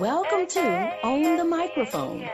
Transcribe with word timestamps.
Welcome 0.00 0.46
to 0.48 0.98
Own 1.04 1.36
the 1.36 1.44
Microphone. 1.44 2.28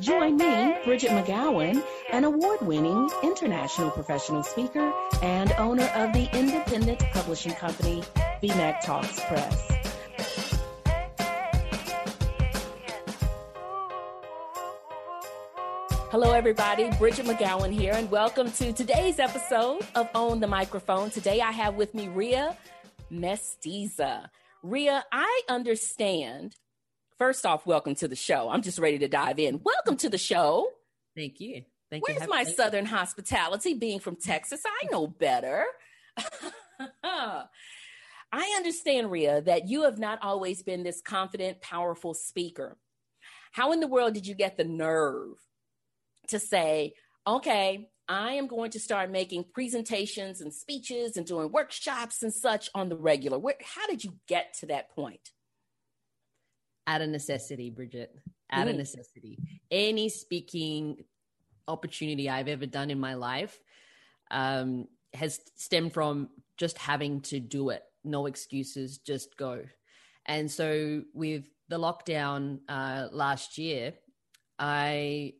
Join 0.00 0.36
me, 0.36 0.76
Bridgett 0.84 1.10
McGowen, 1.10 1.82
an 2.12 2.24
award 2.24 2.60
winning 2.60 3.08
international 3.22 3.90
professional 3.90 4.42
speaker 4.42 4.92
and 5.22 5.50
owner 5.52 5.86
of 5.94 6.12
the 6.12 6.28
independent 6.36 7.00
publishing 7.12 7.52
company, 7.52 8.02
BMcTALKS 8.42 9.26
Press. 9.28 9.72
Hello, 16.10 16.32
everybody. 16.32 16.90
Bridgett 16.98 17.26
McGowen 17.26 17.72
here, 17.72 17.92
and 17.92 18.10
welcome 18.10 18.50
to 18.52 18.72
today's 18.72 19.18
episode 19.18 19.84
of 19.94 20.08
Own 20.14 20.40
the 20.40 20.46
Microphone. 20.46 21.10
Today, 21.10 21.40
I 21.40 21.50
have 21.50 21.74
with 21.74 21.94
me 21.94 22.08
Ria 22.08 22.56
Mestiza. 23.10 24.28
Ria, 24.62 25.04
I 25.12 25.42
understand. 25.48 26.56
First 27.18 27.46
off, 27.46 27.66
welcome 27.66 27.94
to 27.96 28.08
the 28.08 28.16
show. 28.16 28.48
I'm 28.50 28.62
just 28.62 28.78
ready 28.78 28.98
to 28.98 29.08
dive 29.08 29.38
in. 29.38 29.60
Welcome 29.62 29.96
to 29.98 30.08
the 30.08 30.18
show. 30.18 30.68
Thank 31.14 31.40
you. 31.40 31.62
Thank 31.90 32.06
Where's 32.06 32.22
you. 32.22 32.28
my 32.28 32.44
Southern 32.44 32.84
hospitality? 32.84 33.74
Being 33.74 34.00
from 34.00 34.16
Texas, 34.16 34.60
I 34.66 34.86
know 34.90 35.06
better. 35.06 35.64
I 37.04 38.54
understand, 38.56 39.10
Ria, 39.10 39.40
that 39.42 39.68
you 39.68 39.84
have 39.84 39.98
not 39.98 40.18
always 40.22 40.62
been 40.62 40.82
this 40.82 41.00
confident, 41.00 41.60
powerful 41.60 42.12
speaker. 42.12 42.76
How 43.52 43.72
in 43.72 43.80
the 43.80 43.86
world 43.86 44.14
did 44.14 44.26
you 44.26 44.34
get 44.34 44.56
the 44.56 44.64
nerve 44.64 45.38
to 46.28 46.38
say, 46.38 46.94
okay, 47.26 47.88
I 48.08 48.34
am 48.34 48.46
going 48.46 48.70
to 48.72 48.80
start 48.80 49.10
making 49.10 49.46
presentations 49.52 50.40
and 50.40 50.52
speeches 50.52 51.16
and 51.16 51.26
doing 51.26 51.50
workshops 51.50 52.22
and 52.22 52.32
such 52.32 52.70
on 52.74 52.88
the 52.88 52.96
regular. 52.96 53.38
Where, 53.38 53.56
how 53.64 53.86
did 53.86 54.04
you 54.04 54.14
get 54.28 54.54
to 54.60 54.66
that 54.66 54.90
point? 54.90 55.32
Out 56.86 57.02
of 57.02 57.08
necessity, 57.08 57.70
Bridgett. 57.70 58.16
Out 58.50 58.66
mm. 58.66 58.70
of 58.70 58.76
necessity. 58.76 59.38
Any 59.70 60.08
speaking 60.08 61.04
opportunity 61.66 62.30
I've 62.30 62.48
ever 62.48 62.66
done 62.66 62.90
in 62.90 63.00
my 63.00 63.14
life 63.14 63.58
um, 64.30 64.86
has 65.12 65.40
stemmed 65.56 65.92
from 65.92 66.28
just 66.56 66.78
having 66.78 67.22
to 67.22 67.40
do 67.40 67.70
it. 67.70 67.82
No 68.04 68.26
excuses, 68.26 68.98
just 68.98 69.36
go. 69.36 69.64
And 70.26 70.50
so, 70.50 71.02
with 71.12 71.48
the 71.68 71.78
lockdown 71.78 72.60
uh, 72.68 73.08
last 73.10 73.58
year, 73.58 73.94
I 74.58 75.34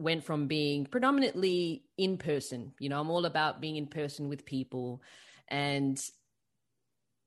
went 0.00 0.24
from 0.24 0.46
being 0.46 0.86
predominantly 0.86 1.84
in 1.96 2.16
person. 2.16 2.72
You 2.78 2.88
know, 2.88 3.00
I'm 3.00 3.10
all 3.10 3.26
about 3.26 3.60
being 3.60 3.76
in 3.76 3.86
person 3.86 4.28
with 4.28 4.44
people, 4.44 5.02
and 5.48 6.00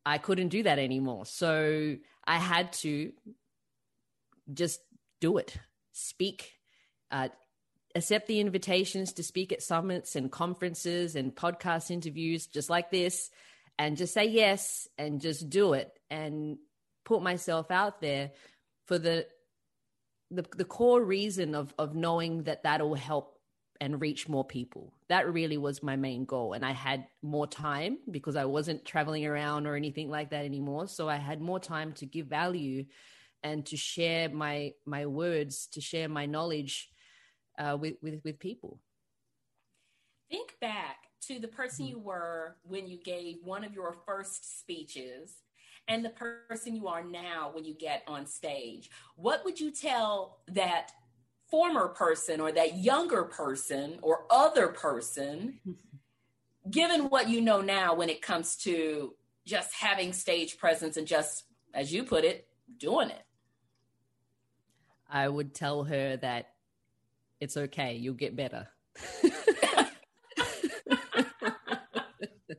I 0.05 0.17
couldn't 0.17 0.49
do 0.49 0.63
that 0.63 0.79
anymore. 0.79 1.25
So 1.25 1.95
I 2.25 2.37
had 2.37 2.73
to 2.73 3.13
just 4.53 4.81
do 5.21 5.37
it, 5.37 5.57
speak, 5.91 6.53
uh, 7.11 7.29
accept 7.95 8.27
the 8.27 8.39
invitations 8.39 9.13
to 9.13 9.23
speak 9.23 9.51
at 9.51 9.61
summits 9.61 10.15
and 10.15 10.31
conferences 10.31 11.15
and 11.15 11.35
podcast 11.35 11.91
interviews, 11.91 12.47
just 12.47 12.69
like 12.69 12.91
this, 12.91 13.29
and 13.77 13.97
just 13.97 14.13
say 14.13 14.25
yes 14.25 14.87
and 14.97 15.21
just 15.21 15.49
do 15.49 15.73
it 15.73 15.91
and 16.09 16.57
put 17.05 17.21
myself 17.21 17.71
out 17.71 18.01
there 18.01 18.31
for 18.87 18.97
the 18.97 19.25
the, 20.33 20.45
the 20.57 20.65
core 20.65 21.03
reason 21.03 21.55
of 21.55 21.73
of 21.77 21.95
knowing 21.95 22.43
that 22.43 22.63
that'll 22.63 22.95
help 22.95 23.39
and 23.81 23.99
reach 23.99 24.29
more 24.29 24.45
people. 24.45 24.93
That 25.09 25.31
really 25.31 25.57
was 25.57 25.83
my 25.83 25.95
main 25.95 26.25
goal. 26.25 26.53
And 26.53 26.65
I 26.65 26.71
had 26.71 27.07
more 27.21 27.47
time 27.47 27.97
because 28.09 28.35
I 28.35 28.45
wasn't 28.45 28.85
traveling 28.85 29.25
around 29.25 29.67
or 29.67 29.75
anything 29.75 30.09
like 30.09 30.29
that 30.29 30.45
anymore. 30.45 30.87
So 30.87 31.09
I 31.09 31.17
had 31.17 31.41
more 31.41 31.59
time 31.59 31.91
to 31.93 32.05
give 32.05 32.27
value 32.27 32.85
and 33.43 33.65
to 33.65 33.77
share 33.77 34.29
my 34.29 34.71
my 34.85 35.05
words, 35.05 35.67
to 35.73 35.81
share 35.81 36.07
my 36.07 36.25
knowledge 36.25 36.89
uh, 37.59 37.77
with, 37.79 37.95
with 38.01 38.21
with 38.23 38.39
people. 38.39 38.79
Think 40.29 40.55
back 40.61 40.97
to 41.27 41.39
the 41.39 41.47
person 41.47 41.85
you 41.85 41.99
were 41.99 42.57
when 42.63 42.87
you 42.87 42.97
gave 42.97 43.37
one 43.43 43.63
of 43.63 43.73
your 43.73 43.95
first 44.05 44.59
speeches 44.59 45.35
and 45.87 46.03
the 46.03 46.09
person 46.09 46.75
you 46.75 46.87
are 46.87 47.03
now 47.03 47.51
when 47.53 47.65
you 47.65 47.73
get 47.73 48.03
on 48.07 48.25
stage. 48.25 48.89
What 49.15 49.43
would 49.45 49.59
you 49.59 49.71
tell 49.71 50.39
that 50.47 50.91
former 51.49 51.89
person 51.89 52.39
or 52.39 52.51
that 52.51 52.77
younger 52.77 53.23
person 53.23 53.99
or 54.01 54.25
other 54.29 54.69
person, 54.69 55.59
given 56.71 57.09
what 57.09 57.29
you 57.29 57.41
know 57.41 57.61
now 57.61 57.93
when 57.93 58.09
it 58.09 58.21
comes 58.21 58.55
to 58.57 59.13
just 59.45 59.73
having 59.73 60.13
stage 60.13 60.57
presence 60.57 60.97
and 60.97 61.05
just, 61.05 61.43
as 61.73 61.93
you 61.93 62.03
put 62.03 62.23
it, 62.23 62.47
doing 62.77 63.09
it? 63.09 63.23
I 65.09 65.27
would 65.27 65.53
tell 65.53 65.83
her 65.83 66.17
that 66.17 66.53
it's 67.39 67.57
okay, 67.57 67.95
you'll 67.95 68.15
get 68.15 68.35
better. 68.35 68.67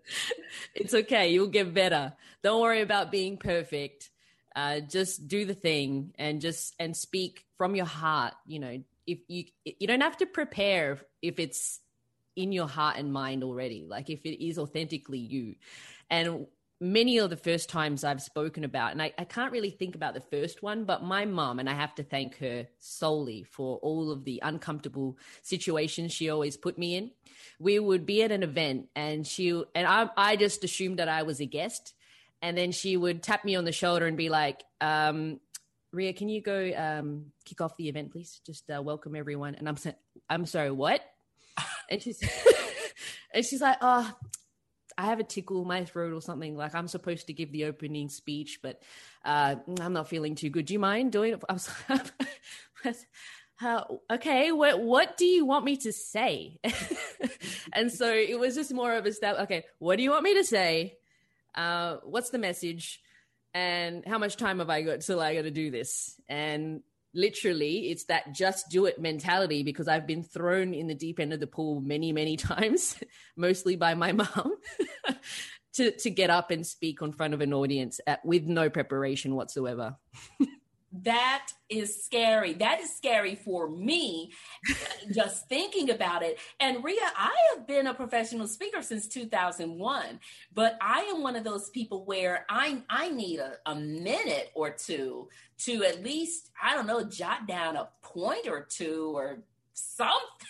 it's 0.74 0.94
okay. 0.94 1.30
You'll 1.30 1.48
get 1.48 1.72
better. 1.74 2.12
Don't 2.44 2.60
worry 2.60 2.82
about 2.82 3.10
being 3.10 3.38
perfect. 3.38 4.10
Uh, 4.54 4.80
just 4.80 5.26
do 5.26 5.46
the 5.46 5.54
thing 5.54 6.12
and 6.16 6.40
just 6.40 6.74
and 6.78 6.96
speak 6.96 7.46
from 7.56 7.74
your 7.74 7.86
heart. 7.86 8.34
You 8.46 8.60
know, 8.60 8.82
if 9.06 9.18
you 9.26 9.46
you 9.64 9.86
don't 9.86 10.02
have 10.02 10.18
to 10.18 10.26
prepare 10.26 11.00
if 11.22 11.40
it's 11.40 11.80
in 12.36 12.52
your 12.52 12.68
heart 12.68 12.98
and 12.98 13.12
mind 13.12 13.42
already. 13.42 13.86
Like 13.88 14.10
if 14.10 14.24
it 14.26 14.44
is 14.44 14.58
authentically 14.58 15.18
you, 15.18 15.54
and 16.10 16.46
many 16.80 17.18
of 17.18 17.30
the 17.30 17.36
first 17.36 17.70
times 17.70 18.04
I've 18.04 18.20
spoken 18.20 18.64
about, 18.64 18.92
and 18.92 19.00
I, 19.00 19.12
I, 19.16 19.24
can't 19.24 19.52
really 19.52 19.70
think 19.70 19.94
about 19.94 20.12
the 20.12 20.20
first 20.20 20.62
one, 20.62 20.84
but 20.84 21.02
my 21.02 21.24
mom, 21.24 21.60
and 21.60 21.70
I 21.70 21.74
have 21.74 21.94
to 21.94 22.02
thank 22.02 22.38
her 22.38 22.66
solely 22.78 23.44
for 23.44 23.78
all 23.78 24.10
of 24.10 24.24
the 24.24 24.40
uncomfortable 24.42 25.16
situations 25.42 26.12
she 26.12 26.28
always 26.28 26.56
put 26.56 26.76
me 26.76 26.96
in. 26.96 27.10
We 27.58 27.78
would 27.78 28.04
be 28.04 28.22
at 28.22 28.32
an 28.32 28.42
event, 28.42 28.88
and 28.94 29.26
she 29.26 29.50
and 29.74 29.86
I, 29.86 30.10
I 30.16 30.36
just 30.36 30.64
assumed 30.64 30.98
that 30.98 31.08
I 31.08 31.22
was 31.22 31.40
a 31.40 31.46
guest, 31.46 31.94
and 32.44 32.58
then 32.58 32.72
she 32.72 32.94
would 32.94 33.22
tap 33.22 33.42
me 33.42 33.56
on 33.56 33.64
the 33.64 33.72
shoulder 33.72 34.06
and 34.06 34.18
be 34.18 34.28
like, 34.28 34.62
um, 34.82 35.40
"Ria, 35.92 36.12
can 36.12 36.28
you 36.28 36.42
go 36.42 36.72
um, 36.76 37.32
kick 37.46 37.62
off 37.62 37.74
the 37.78 37.88
event, 37.88 38.12
please? 38.12 38.42
Just 38.44 38.70
uh, 38.70 38.82
welcome 38.82 39.16
everyone." 39.16 39.54
And 39.54 39.66
I'm 39.66 39.76
I'm 40.28 40.46
sorry, 40.46 40.70
what? 40.70 41.00
And 41.90 42.00
she's 42.00 42.22
and 43.34 43.44
she's 43.44 43.60
like, 43.60 43.78
"Oh." 43.80 44.12
I 44.96 45.06
have 45.06 45.18
a 45.18 45.24
tickle 45.24 45.62
in 45.62 45.66
my 45.66 45.84
throat 45.84 46.12
or 46.12 46.22
something. 46.22 46.56
Like 46.56 46.72
I'm 46.72 46.86
supposed 46.86 47.26
to 47.26 47.32
give 47.32 47.50
the 47.50 47.64
opening 47.64 48.08
speech, 48.08 48.60
but 48.62 48.80
uh, 49.24 49.56
I'm 49.80 49.92
not 49.92 50.08
feeling 50.08 50.36
too 50.36 50.50
good. 50.50 50.66
Do 50.66 50.72
you 50.72 50.78
mind 50.78 51.10
doing 51.10 51.32
it? 51.32 51.42
I 51.48 51.54
was 51.54 51.68
uh, 53.60 53.82
okay. 54.08 54.52
What 54.52 54.78
what 54.78 55.16
do 55.16 55.24
you 55.24 55.46
want 55.46 55.64
me 55.64 55.78
to 55.78 55.92
say? 55.92 56.60
and 57.72 57.90
so 57.90 58.08
it 58.14 58.38
was 58.38 58.54
just 58.54 58.72
more 58.72 58.94
of 58.94 59.04
a 59.04 59.12
step. 59.12 59.36
Okay, 59.40 59.64
what 59.80 59.96
do 59.96 60.04
you 60.04 60.12
want 60.12 60.22
me 60.22 60.34
to 60.34 60.44
say? 60.44 60.96
Uh, 61.54 61.96
what's 62.04 62.30
the 62.30 62.38
message? 62.38 63.00
And 63.52 64.04
how 64.06 64.18
much 64.18 64.36
time 64.36 64.58
have 64.58 64.70
I 64.70 64.82
got 64.82 65.00
till 65.00 65.20
I 65.20 65.34
got 65.34 65.42
to 65.42 65.50
do 65.50 65.70
this? 65.70 66.20
And 66.28 66.82
literally 67.14 67.90
it's 67.90 68.04
that 68.04 68.32
just 68.32 68.68
do 68.68 68.86
it 68.86 69.00
mentality 69.00 69.62
because 69.62 69.88
I've 69.88 70.06
been 70.06 70.24
thrown 70.24 70.74
in 70.74 70.88
the 70.88 70.94
deep 70.94 71.20
end 71.20 71.32
of 71.32 71.40
the 71.40 71.46
pool 71.46 71.80
many, 71.80 72.12
many 72.12 72.36
times, 72.38 72.96
mostly 73.36 73.76
by 73.76 73.94
my 73.94 74.12
mom, 74.12 74.56
to, 75.74 75.92
to 75.92 76.10
get 76.10 76.30
up 76.30 76.50
and 76.50 76.66
speak 76.66 77.00
in 77.00 77.12
front 77.12 77.34
of 77.34 77.40
an 77.40 77.52
audience 77.52 78.00
at, 78.06 78.24
with 78.24 78.44
no 78.44 78.68
preparation 78.68 79.34
whatsoever. 79.34 79.96
that 81.02 81.48
is 81.68 82.04
scary. 82.04 82.52
That 82.52 82.80
is 82.80 82.94
scary 82.94 83.34
for 83.34 83.68
me 83.68 84.32
just 85.14 85.48
thinking 85.48 85.90
about 85.90 86.22
it. 86.22 86.38
And 86.60 86.84
Ria, 86.84 87.00
I 87.16 87.34
have 87.54 87.66
been 87.66 87.88
a 87.88 87.94
professional 87.94 88.46
speaker 88.46 88.80
since 88.80 89.08
2001, 89.08 90.20
but 90.54 90.78
I 90.80 91.00
am 91.02 91.22
one 91.22 91.34
of 91.34 91.42
those 91.42 91.70
people 91.70 92.04
where 92.04 92.46
I 92.48 92.82
I 92.88 93.08
need 93.08 93.40
a, 93.40 93.54
a 93.66 93.74
minute 93.74 94.50
or 94.54 94.70
two 94.70 95.28
to 95.58 95.84
at 95.84 96.02
least, 96.02 96.50
I 96.62 96.74
don't 96.74 96.86
know, 96.86 97.04
jot 97.04 97.48
down 97.48 97.76
a 97.76 97.88
point 98.02 98.46
or 98.46 98.66
two 98.68 99.12
or 99.14 99.38
something. 99.72 100.48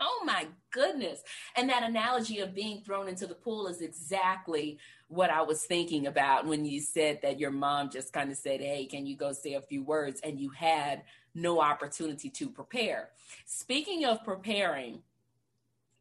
Oh 0.00 0.22
my 0.24 0.46
goodness. 0.70 1.22
And 1.56 1.68
that 1.70 1.82
analogy 1.82 2.40
of 2.40 2.54
being 2.54 2.82
thrown 2.82 3.08
into 3.08 3.26
the 3.26 3.34
pool 3.34 3.66
is 3.66 3.80
exactly 3.80 4.78
what 5.08 5.30
I 5.30 5.42
was 5.42 5.64
thinking 5.64 6.06
about 6.06 6.46
when 6.46 6.64
you 6.64 6.80
said 6.80 7.20
that 7.22 7.40
your 7.40 7.50
mom 7.50 7.90
just 7.90 8.12
kind 8.12 8.30
of 8.30 8.36
said, 8.36 8.60
Hey, 8.60 8.86
can 8.86 9.06
you 9.06 9.16
go 9.16 9.32
say 9.32 9.54
a 9.54 9.62
few 9.62 9.82
words? 9.82 10.20
And 10.22 10.38
you 10.38 10.50
had 10.50 11.02
no 11.34 11.60
opportunity 11.60 12.30
to 12.30 12.48
prepare. 12.48 13.10
Speaking 13.46 14.04
of 14.04 14.24
preparing, 14.24 15.02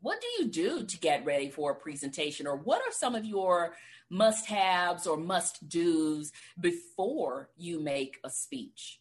what 0.02 0.22
do 0.22 0.28
you 0.44 0.50
do 0.50 0.84
to 0.84 1.00
get 1.00 1.26
ready 1.26 1.50
for 1.50 1.72
a 1.72 1.76
presentation? 1.76 2.46
Or 2.46 2.56
what 2.56 2.82
are 2.82 2.92
some 2.92 3.16
of 3.16 3.26
your 3.26 3.74
must 4.10 4.46
haves 4.46 5.08
or 5.08 5.18
must 5.18 5.68
do's 5.68 6.32
before 6.60 7.50
you 7.58 7.80
make 7.80 8.20
a 8.24 8.30
speech? 8.30 9.00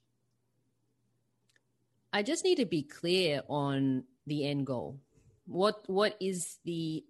I 2.13 2.23
just 2.23 2.45
need 2.45 2.57
to 2.57 2.67
be 2.67 2.83
clear 2.83 3.43
on 3.49 4.05
the 4.27 4.47
end 4.47 4.67
goal. 4.67 5.01
What 5.47 5.83
what 5.87 6.17
is 6.21 6.59
the 6.65 7.05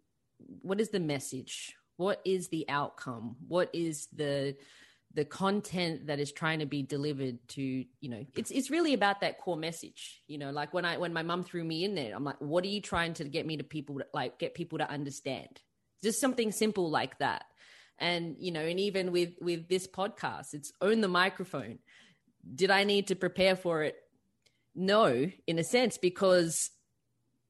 what 0.62 0.80
is 0.80 0.90
the 0.90 1.00
message? 1.00 1.74
what 1.96 2.20
is 2.24 2.48
the 2.48 2.68
outcome? 2.68 3.36
What 3.48 3.70
is 3.72 4.08
the 4.14 4.56
the 5.14 5.24
content 5.24 6.08
that 6.08 6.20
is 6.20 6.30
trying 6.30 6.58
to 6.58 6.66
be 6.66 6.82
delivered 6.82 7.38
to 7.48 7.62
you 7.62 8.08
know 8.10 8.26
it's 8.36 8.50
it's 8.50 8.70
really 8.70 8.92
about 8.92 9.22
that 9.22 9.38
core 9.38 9.56
message 9.56 10.20
you 10.26 10.36
know 10.36 10.50
like 10.50 10.74
when 10.74 10.84
i 10.84 10.98
when 10.98 11.14
my 11.14 11.22
mum 11.22 11.42
threw 11.42 11.64
me 11.64 11.84
in 11.84 11.94
there 11.94 12.14
i'm 12.14 12.22
like 12.22 12.38
what 12.38 12.62
are 12.64 12.68
you 12.68 12.82
trying 12.82 13.14
to 13.14 13.24
get 13.24 13.46
me 13.46 13.56
to 13.56 13.64
people 13.64 13.96
to, 13.98 14.06
like 14.12 14.38
get 14.38 14.52
people 14.52 14.76
to 14.78 14.90
understand? 14.90 15.48
Just 16.02 16.20
something 16.20 16.52
simple 16.52 16.90
like 16.90 17.18
that. 17.20 17.44
And 17.98 18.36
you 18.38 18.52
know 18.52 18.60
and 18.60 18.78
even 18.78 19.10
with 19.10 19.30
with 19.40 19.68
this 19.68 19.86
podcast 19.86 20.52
it's 20.52 20.72
own 20.82 21.00
the 21.00 21.08
microphone. 21.08 21.78
Did 22.54 22.70
i 22.70 22.84
need 22.84 23.06
to 23.06 23.16
prepare 23.16 23.56
for 23.56 23.84
it? 23.84 23.96
No 24.74 25.30
in 25.46 25.58
a 25.58 25.64
sense 25.64 25.96
because 25.96 26.70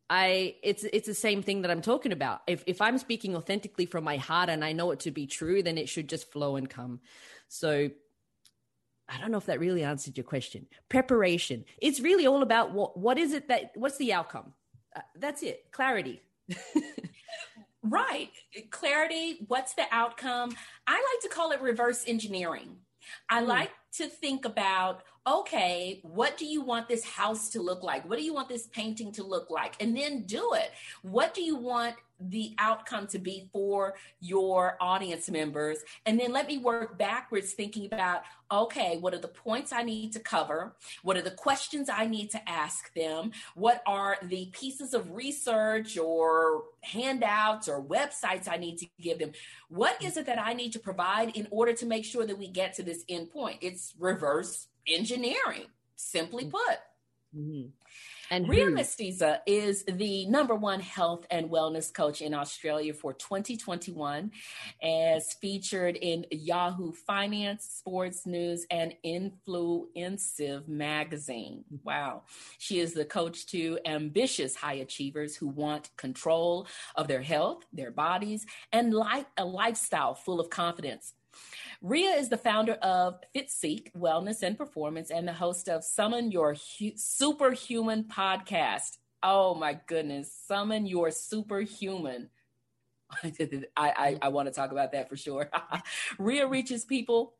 I 0.09 0.57
it's 0.63 0.85
it's 0.85 1.07
the 1.07 1.15
same 1.15 1.43
thing 1.43 1.63
that 1.63 1.71
I'm 1.71 1.83
talking 1.83 2.13
about. 2.13 2.43
If 2.47 2.63
if 2.67 2.81
I'm 2.81 2.99
speaking 2.99 3.37
authentically 3.37 3.87
from 3.87 4.05
my 4.05 4.17
heart 4.17 4.49
and 4.49 4.65
I 4.65 4.73
know 4.73 4.91
it 4.93 5.01
to 5.01 5.11
be 5.11 5.27
true, 5.27 5.63
then 5.63 5.79
it 5.79 5.89
should 5.89 6.09
just 6.09 6.31
flow 6.31 6.57
and 6.57 6.71
come. 6.71 7.01
So 7.49 7.91
I 9.09 9.19
don't 9.21 9.31
know 9.31 9.39
if 9.39 9.47
that 9.47 9.61
really 9.61 9.83
answered 9.83 10.17
your 10.17 10.25
question. 10.25 10.67
Preparation. 10.89 11.65
It's 11.81 12.01
really 12.01 12.27
all 12.27 12.43
about 12.43 12.73
what 12.73 12.97
what 12.97 13.19
is 13.19 13.33
it 13.33 13.49
that 13.49 13.73
what's 13.75 13.97
the 13.97 14.13
outcome? 14.13 14.53
Uh, 14.95 15.01
that's 15.17 15.43
it. 15.43 15.73
Clarity. 15.73 16.23
right. 17.83 18.31
Clarity, 18.71 19.45
what's 19.49 19.75
the 19.75 19.87
outcome? 19.91 20.55
I 20.87 20.95
like 20.95 21.23
to 21.23 21.29
call 21.29 21.51
it 21.51 21.61
reverse 21.61 22.05
engineering. 22.07 22.77
I 23.29 23.43
mm. 23.43 23.47
like 23.47 23.71
to 23.95 24.07
think 24.07 24.45
about 24.45 25.03
okay, 25.27 25.99
what 26.03 26.37
do 26.37 26.47
you 26.47 26.63
want 26.63 26.89
this 26.89 27.05
house 27.05 27.49
to 27.51 27.61
look 27.61 27.83
like? 27.83 28.09
What 28.09 28.19
do 28.19 28.25
you 28.25 28.33
want 28.33 28.49
this 28.49 28.69
painting 28.69 29.11
to 29.13 29.25
look 29.25 29.51
like? 29.51 29.75
And 29.81 29.97
then 29.97 30.23
do 30.23 30.53
it. 30.55 30.71
What 31.03 31.35
do 31.35 31.43
you 31.43 31.57
want 31.57 31.97
the 32.21 32.55
outcome 32.59 33.07
to 33.09 33.19
be 33.19 33.49
for 33.53 33.95
your 34.21 34.77
audience 34.81 35.29
members? 35.29 35.79
And 36.07 36.19
then 36.19 36.33
let 36.33 36.47
me 36.47 36.59
work 36.59 36.97
backwards 36.97 37.53
thinking 37.53 37.87
about 37.93 38.23
okay, 38.53 38.99
what 39.01 39.13
are 39.13 39.19
the 39.19 39.27
points 39.27 39.73
I 39.73 39.83
need 39.83 40.13
to 40.13 40.21
cover? 40.21 40.77
What 41.03 41.17
are 41.17 41.23
the 41.23 41.33
questions 41.33 41.91
I 41.93 42.07
need 42.07 42.31
to 42.31 42.49
ask 42.49 42.95
them? 42.95 43.33
What 43.57 43.83
are 43.87 44.19
the 44.23 44.47
pieces 44.53 44.95
of 44.95 45.11
research 45.11 45.99
or 45.99 46.63
handouts 46.83 47.69
or 47.69 47.83
websites 47.83 48.47
I 48.49 48.57
need 48.57 48.79
to 48.79 48.87
give 49.01 49.19
them? 49.19 49.33
What 49.69 50.01
is 50.01 50.17
it 50.17 50.27
that 50.27 50.41
I 50.41 50.53
need 50.53 50.73
to 50.75 50.79
provide 50.79 51.37
in 51.37 51.49
order 51.51 51.73
to 51.73 51.87
make 51.87 52.05
sure 52.05 52.25
that 52.25 52.39
we 52.39 52.47
get 52.47 52.75
to 52.75 52.85
this 52.85 53.05
end 53.09 53.33
point? 53.33 53.59
It's 53.63 53.93
reverse 53.99 54.69
engineering, 54.87 55.67
simply 55.97 56.45
mm-hmm. 56.45 56.53
put. 56.53 56.79
Mm-hmm. 57.37 57.69
And 58.31 58.49
Ria 58.49 58.67
Mestiza 58.67 59.39
is 59.47 59.85
the 59.85 60.27
number 60.27 60.55
one 60.55 60.81
health 60.81 61.27
and 61.31 61.49
wellness 61.49 61.93
coach 61.93 62.21
in 62.21 62.35
Australia 62.35 62.93
for 62.93 63.13
2021, 63.13 64.33
as 64.83 65.35
featured 65.35 65.97
in 65.97 66.27
Yahoo 66.31 66.93
Finance, 66.93 67.65
Sports 67.79 68.27
News, 68.27 68.67
and 68.71 68.95
Influencive 69.05 70.67
magazine. 70.67 71.65
Wow. 71.85 72.23
She 72.59 72.81
is 72.81 72.95
the 72.95 73.05
coach 73.05 73.47
to 73.47 73.79
ambitious 73.87 74.57
high 74.57 74.75
achievers 74.75 75.37
who 75.37 75.47
want 75.47 75.91
control 75.97 76.67
of 76.97 77.07
their 77.07 77.23
health, 77.23 77.65
their 77.73 77.93
bodies, 77.93 78.45
and 78.73 78.93
like 78.93 79.27
a 79.37 79.45
lifestyle 79.45 80.15
full 80.15 80.41
of 80.41 80.51
confidence. 80.51 81.13
Ria 81.83 82.11
is 82.11 82.29
the 82.29 82.39
founder 82.39 82.75
of 82.75 83.21
Fitsique 83.35 83.93
Wellness 83.93 84.43
and 84.43 84.57
Performance 84.57 85.11
and 85.11 85.27
the 85.27 85.33
host 85.33 85.69
of 85.69 85.85
Summon 85.85 86.31
Your 86.31 86.55
Hu- 86.55 86.97
Superhuman 86.97 88.05
podcast. 88.05 88.99
Oh 89.23 89.55
my 89.55 89.79
goodness, 89.87 90.33
Summon 90.47 90.87
Your 90.87 91.11
Superhuman. 91.11 92.31
I, 93.25 93.31
I, 93.77 94.19
I 94.23 94.29
want 94.29 94.49
to 94.49 94.53
talk 94.53 94.73
about 94.73 94.93
that 94.93 95.09
for 95.09 95.17
sure. 95.17 95.51
Ria 96.19 96.47
reaches 96.47 96.85
people 96.85 97.36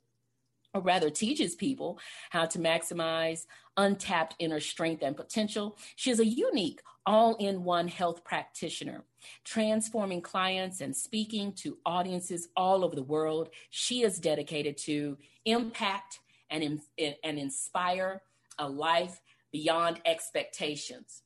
or 0.75 0.81
rather 0.81 1.11
teaches 1.11 1.55
people 1.55 1.99
how 2.31 2.47
to 2.47 2.59
maximize 2.59 3.47
untapped 3.77 4.35
inner 4.39 4.61
strength 4.61 5.03
and 5.03 5.17
potential. 5.17 5.77
She 5.97 6.11
is 6.11 6.21
a 6.21 6.27
unique 6.27 6.81
all 7.07 7.37
in 7.37 7.63
one 7.63 7.87
health 7.87 8.25
practitioner, 8.25 9.05
transforming 9.45 10.21
clients 10.21 10.81
and 10.81 10.95
speaking 10.95 11.53
to 11.53 11.79
audiences 11.87 12.49
all 12.57 12.85
over 12.85 12.97
the 12.97 13.03
world. 13.03 13.51
She 13.71 14.03
is 14.03 14.19
dedicated 14.19 14.77
to 14.79 15.17
impact 15.45 16.21
and, 16.51 16.81
and 16.99 17.39
inspire 17.39 18.23
a 18.59 18.69
life 18.69 19.21
beyond 19.53 20.01
expectations. 20.05 21.23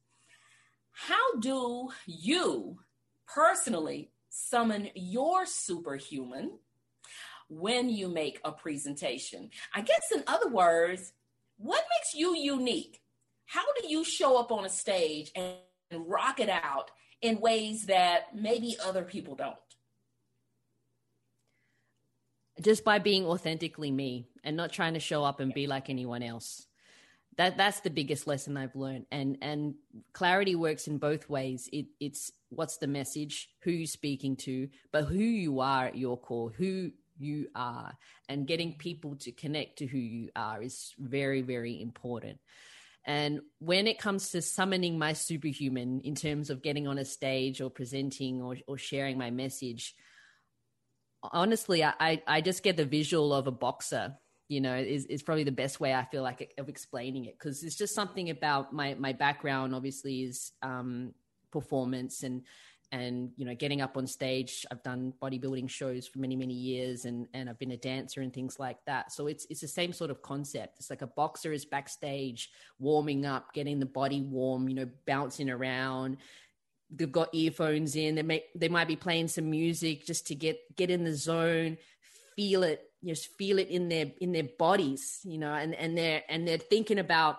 How 0.92 1.37
do 1.38 1.88
you 2.06 2.78
personally 3.26 4.10
summon 4.28 4.90
your 4.94 5.46
superhuman? 5.46 6.58
When 7.50 7.91
you 7.91 8.08
make 8.08 8.41
a 8.44 8.52
presentation. 8.52 9.50
I 9.75 9.82
guess, 9.82 10.11
in 10.14 10.23
other 10.26 10.49
words, 10.49 11.12
what 11.58 11.85
makes 11.99 12.14
you 12.14 12.35
unique? 12.37 13.02
How 13.44 13.64
do 13.81 13.88
you 13.88 14.05
show 14.05 14.38
up 14.38 14.52
on 14.52 14.64
a 14.64 14.70
stage 14.70 15.32
and 15.35 15.58
rock 15.93 16.38
it 16.38 16.49
out 16.49 16.93
in 17.20 17.41
ways 17.41 17.87
that 17.87 18.35
maybe 18.35 18.76
other 18.82 19.02
people 19.02 19.35
don't? 19.35 19.56
Just 22.61 22.85
by 22.85 23.00
being 23.00 23.26
authentically 23.26 23.91
me 23.91 24.29
and 24.44 24.56
not 24.56 24.73
trying 24.73 24.94
to 24.94 25.00
show 25.00 25.25
up 25.25 25.41
and 25.41 25.52
be 25.52 25.67
like 25.67 25.91
anyone 25.91 26.23
else. 26.23 26.67
That 27.37 27.56
that's 27.56 27.81
the 27.81 27.91
biggest 27.91 28.26
lesson 28.26 28.56
I've 28.56 28.76
learned. 28.76 29.06
And 29.11 29.38
and 29.41 29.75
clarity 30.12 30.55
works 30.55 30.87
in 30.87 30.99
both 30.99 31.29
ways. 31.29 31.69
It 31.73 31.87
it's 31.99 32.31
what's 32.50 32.76
the 32.76 32.87
message, 32.87 33.49
who 33.62 33.70
you're 33.70 33.87
speaking 33.87 34.37
to, 34.37 34.69
but 34.93 35.05
who 35.05 35.17
you 35.17 35.61
are 35.61 35.87
at 35.87 35.97
your 35.97 36.19
core, 36.19 36.50
who 36.50 36.91
you 37.20 37.49
are 37.55 37.96
and 38.28 38.46
getting 38.46 38.75
people 38.75 39.17
to 39.17 39.32
connect 39.32 39.78
to 39.78 39.87
who 39.87 39.99
you 39.99 40.31
are 40.34 40.62
is 40.62 40.93
very 40.99 41.43
very 41.43 41.81
important. 41.81 42.38
And 43.06 43.40
when 43.61 43.87
it 43.87 43.99
comes 43.99 44.31
to 44.31 44.43
summoning 44.43 44.99
my 44.99 45.14
superhuman 45.14 46.02
in 46.05 46.14
terms 46.14 46.50
of 46.50 46.62
getting 46.62 46.87
on 46.87 46.99
a 46.99 47.05
stage 47.05 47.62
or 47.62 47.70
presenting 47.70 48.43
or, 48.43 48.56
or 48.67 48.76
sharing 48.76 49.17
my 49.17 49.31
message 49.31 49.94
honestly 51.22 51.84
I, 51.84 52.22
I 52.26 52.40
just 52.40 52.62
get 52.62 52.76
the 52.76 52.84
visual 52.84 53.34
of 53.34 53.46
a 53.46 53.52
boxer 53.52 54.14
you 54.49 54.61
know 54.61 54.75
is, 54.75 55.05
is 55.06 55.23
probably 55.23 55.44
the 55.44 55.52
best 55.52 55.81
way 55.81 55.94
i 55.94 56.05
feel 56.05 56.23
like 56.23 56.52
of 56.58 56.69
explaining 56.69 57.26
it 57.26 57.38
because 57.38 57.62
it's 57.62 57.76
just 57.76 57.94
something 57.94 58.31
about 58.31 58.73
my 58.73 58.94
my 58.94 59.12
background 59.12 59.75
obviously 59.75 60.23
is 60.23 60.52
um 60.62 61.14
performance 61.52 62.23
and 62.23 62.43
and 62.92 63.31
you 63.37 63.44
know 63.44 63.54
getting 63.54 63.81
up 63.81 63.96
on 63.96 64.06
stage. 64.06 64.66
I've 64.70 64.82
done 64.82 65.12
bodybuilding 65.22 65.70
shows 65.70 66.06
for 66.06 66.19
many 66.19 66.37
many 66.37 66.54
years 66.54 67.04
and 67.04 67.26
and 67.34 67.48
i've 67.48 67.58
been 67.58 67.70
a 67.70 67.76
dancer 67.76 68.20
and 68.20 68.32
things 68.32 68.58
like 68.58 68.78
that. 68.87 69.12
So 69.12 69.26
it's 69.26 69.46
it's 69.50 69.60
the 69.60 69.69
same 69.69 69.92
sort 69.92 70.10
of 70.10 70.22
concept. 70.22 70.78
It's 70.78 70.90
like 70.90 71.02
a 71.02 71.06
boxer 71.06 71.52
is 71.52 71.64
backstage 71.64 72.50
warming 72.78 73.26
up 73.26 73.52
getting 73.54 73.78
the 73.78 73.87
body 73.87 74.23
warm 74.23 74.68
you 74.68 74.75
know 74.75 74.88
bouncing 75.06 75.50
around. 75.50 76.18
They've 76.92 77.11
got 77.11 77.35
earphones 77.35 77.94
in. 77.94 78.16
They 78.16 78.23
may 78.23 78.44
they 78.54 78.68
might 78.68 78.88
be 78.88 78.97
playing 78.97 79.28
some 79.28 79.50
music 79.50 80.04
just 80.04 80.26
to 80.28 80.35
get 80.35 80.59
get 80.76 80.90
in 80.90 81.04
the 81.04 81.14
zone 81.14 81.78
feel 82.40 82.62
it 82.62 82.90
just 83.04 83.37
feel 83.37 83.59
it 83.59 83.68
in 83.68 83.88
their 83.88 84.06
in 84.20 84.32
their 84.32 84.49
bodies 84.59 85.20
you 85.25 85.37
know 85.38 85.52
and 85.52 85.75
and 85.75 85.97
they're 85.97 86.23
and 86.28 86.47
they're 86.47 86.56
thinking 86.56 86.99
about 86.99 87.38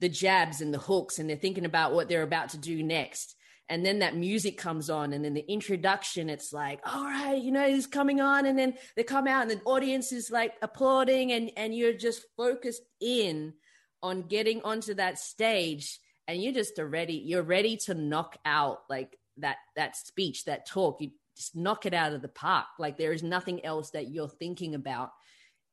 the 0.00 0.08
jabs 0.08 0.60
and 0.60 0.72
the 0.72 0.78
hooks 0.78 1.18
and 1.18 1.28
they're 1.28 1.36
thinking 1.36 1.64
about 1.64 1.92
what 1.92 2.08
they're 2.08 2.22
about 2.22 2.50
to 2.50 2.58
do 2.58 2.82
next 2.82 3.34
and 3.68 3.84
then 3.84 3.98
that 3.98 4.16
music 4.16 4.56
comes 4.56 4.88
on 4.88 5.12
and 5.12 5.24
then 5.24 5.34
the 5.34 5.50
introduction 5.50 6.30
it's 6.30 6.52
like 6.52 6.80
all 6.84 7.04
right 7.04 7.42
you 7.42 7.52
know 7.52 7.66
it's 7.66 7.86
coming 7.86 8.20
on? 8.20 8.46
And 8.46 8.58
then 8.58 8.74
they 8.96 9.02
come 9.02 9.26
out 9.26 9.42
and 9.42 9.50
the 9.50 9.60
audience 9.64 10.12
is 10.12 10.30
like 10.30 10.54
applauding 10.62 11.32
and 11.32 11.50
and 11.56 11.74
you're 11.74 11.92
just 11.92 12.24
focused 12.36 12.82
in 13.00 13.54
on 14.02 14.22
getting 14.22 14.62
onto 14.62 14.94
that 14.94 15.18
stage 15.18 15.98
and 16.26 16.42
you're 16.42 16.52
just 16.52 16.78
ready 16.78 17.14
you're 17.14 17.42
ready 17.42 17.76
to 17.76 17.94
knock 17.94 18.36
out 18.44 18.80
like 18.88 19.18
that 19.40 19.56
that 19.76 19.96
speech 19.96 20.44
that 20.44 20.66
talk. 20.66 21.00
You 21.00 21.10
just 21.36 21.56
knock 21.56 21.86
it 21.86 21.94
out 21.94 22.12
of 22.12 22.22
the 22.22 22.28
park. 22.28 22.66
Like 22.78 22.98
there 22.98 23.12
is 23.12 23.22
nothing 23.22 23.64
else 23.64 23.90
that 23.90 24.10
you're 24.10 24.28
thinking 24.28 24.74
about 24.74 25.10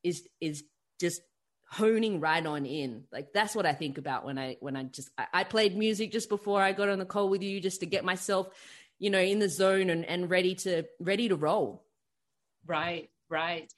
is 0.04 0.28
is 0.40 0.64
just 1.00 1.22
honing 1.76 2.20
right 2.22 2.46
on 2.46 2.66
in. 2.66 3.04
Like 3.12 3.34
that's 3.34 3.54
what 3.54 3.66
i 3.66 3.74
think 3.74 3.98
about 3.98 4.26
when 4.26 4.38
i 4.38 4.56
when 4.62 4.76
i 4.76 4.84
just 4.84 5.10
I, 5.18 5.26
I, 5.34 5.44
played 5.44 5.78
music 5.78 6.12
just 6.12 6.30
before 6.30 6.62
i 6.62 6.72
got 6.72 6.90
on 6.90 7.00
the 7.00 7.06
call 7.06 7.30
with 7.30 7.44
you 7.44 7.60
just 7.60 7.82
to 7.82 7.86
get 7.86 8.06
myself 8.06 8.50
you 8.98 9.10
know 9.10 9.20
in 9.20 9.40
the 9.40 9.50
zone 9.50 9.90
and, 9.90 10.06
and 10.06 10.30
ready 10.30 10.56
to 10.56 10.84
ready 11.00 11.28
to 11.30 11.36
roll. 11.36 11.84
Right 12.66 13.10
right. 13.30 13.72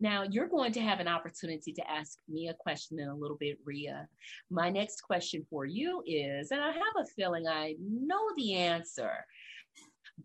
Now 0.00 0.22
you're 0.22 0.48
going 0.48 0.72
to 0.72 0.80
have 0.80 1.00
an 1.00 1.08
opportunity 1.08 1.72
to 1.74 1.90
ask 1.90 2.18
me 2.28 2.48
a 2.48 2.54
question 2.54 2.98
in 2.98 3.08
a 3.08 3.14
little 3.14 3.36
bit 3.36 3.58
ria 3.64 4.08
my 4.50 4.70
next 4.70 5.02
question 5.02 5.46
for 5.50 5.64
you 5.64 6.02
is 6.06 6.50
and 6.50 6.60
i 6.60 6.72
have 6.72 6.96
a 6.98 7.06
feeling 7.16 7.46
i 7.46 7.74
know 7.80 8.20
the 8.36 8.54
answer 8.54 9.12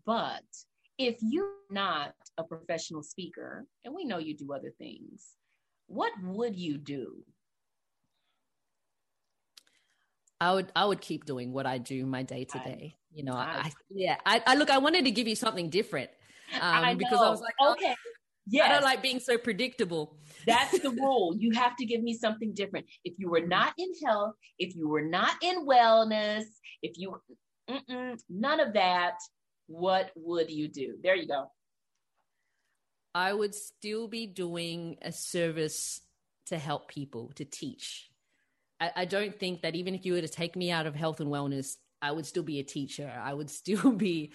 but 0.04 0.42
if 0.96 1.16
you're 1.20 1.54
not 1.70 2.14
a 2.38 2.44
professional 2.44 3.02
speaker 3.02 3.66
and 3.84 3.94
we 3.94 4.04
know 4.04 4.18
you 4.18 4.36
do 4.36 4.52
other 4.52 4.72
things 4.78 5.34
what 5.88 6.12
would 6.22 6.56
you 6.56 6.78
do? 6.78 7.24
I 10.40 10.54
would 10.54 10.70
I 10.76 10.84
would 10.84 11.00
keep 11.00 11.24
doing 11.24 11.52
what 11.52 11.66
I 11.66 11.78
do 11.78 12.06
my 12.06 12.22
day 12.22 12.44
to 12.44 12.58
day. 12.60 12.96
You 13.10 13.24
know, 13.24 13.32
I, 13.32 13.62
I 13.64 13.72
yeah. 13.90 14.16
I, 14.24 14.42
I, 14.46 14.54
look. 14.54 14.70
I 14.70 14.78
wanted 14.78 15.04
to 15.06 15.10
give 15.10 15.26
you 15.26 15.34
something 15.34 15.70
different 15.70 16.10
um, 16.54 16.60
I 16.62 16.94
because 16.94 17.20
I 17.20 17.30
was 17.30 17.40
like, 17.40 17.54
oh, 17.60 17.72
okay. 17.72 17.94
yeah, 18.46 18.66
I 18.66 18.68
don't 18.68 18.84
like 18.84 19.02
being 19.02 19.18
so 19.18 19.36
predictable. 19.36 20.16
That's 20.46 20.78
the 20.78 20.90
rule. 21.00 21.34
You 21.36 21.52
have 21.52 21.74
to 21.76 21.84
give 21.84 22.02
me 22.02 22.14
something 22.14 22.52
different. 22.54 22.86
If 23.04 23.14
you 23.18 23.30
were 23.30 23.44
not 23.44 23.72
in 23.78 23.88
health, 24.04 24.34
if 24.58 24.76
you 24.76 24.88
were 24.88 25.02
not 25.02 25.32
in 25.42 25.66
wellness, 25.66 26.44
if 26.82 26.96
you, 26.96 27.20
none 28.28 28.60
of 28.60 28.74
that, 28.74 29.14
what 29.66 30.10
would 30.16 30.50
you 30.50 30.68
do? 30.68 30.94
There 31.02 31.16
you 31.16 31.26
go. 31.26 31.46
I 33.18 33.32
would 33.32 33.52
still 33.52 34.06
be 34.06 34.28
doing 34.28 34.96
a 35.02 35.10
service 35.10 36.00
to 36.46 36.56
help 36.56 36.86
people, 36.86 37.32
to 37.34 37.44
teach. 37.44 38.08
I, 38.80 38.92
I 38.94 39.04
don't 39.06 39.36
think 39.36 39.62
that 39.62 39.74
even 39.74 39.96
if 39.96 40.06
you 40.06 40.12
were 40.12 40.20
to 40.20 40.28
take 40.28 40.54
me 40.54 40.70
out 40.70 40.86
of 40.86 40.94
health 40.94 41.18
and 41.18 41.28
wellness, 41.28 41.74
I 42.00 42.12
would 42.12 42.26
still 42.26 42.44
be 42.44 42.60
a 42.60 42.62
teacher. 42.62 43.12
I 43.20 43.34
would 43.34 43.50
still 43.50 43.90
be 44.06 44.34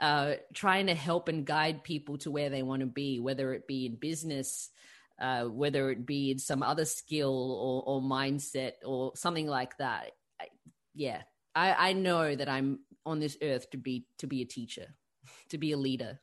uh, 0.00 0.34
trying 0.54 0.86
to 0.86 0.94
help 0.94 1.26
and 1.26 1.44
guide 1.44 1.82
people 1.82 2.18
to 2.18 2.30
where 2.30 2.50
they 2.50 2.62
want 2.62 2.80
to 2.80 2.86
be, 2.86 3.18
whether 3.18 3.52
it 3.52 3.66
be 3.66 3.84
in 3.84 3.96
business, 3.96 4.70
uh, 5.20 5.46
whether 5.46 5.90
it 5.90 6.06
be 6.06 6.30
in 6.30 6.38
some 6.38 6.62
other 6.62 6.84
skill 6.84 7.82
or, 7.84 7.96
or 7.96 8.00
mindset 8.00 8.74
or 8.84 9.10
something 9.16 9.48
like 9.48 9.76
that. 9.78 10.12
I, 10.40 10.46
yeah, 10.94 11.22
I, 11.56 11.90
I 11.90 11.92
know 11.94 12.36
that 12.36 12.48
I'm 12.48 12.78
on 13.04 13.18
this 13.18 13.36
earth 13.42 13.70
to 13.70 13.76
be 13.76 14.06
to 14.18 14.28
be 14.28 14.40
a 14.40 14.46
teacher, 14.46 14.94
to 15.48 15.58
be 15.58 15.72
a 15.72 15.76
leader. 15.76 16.20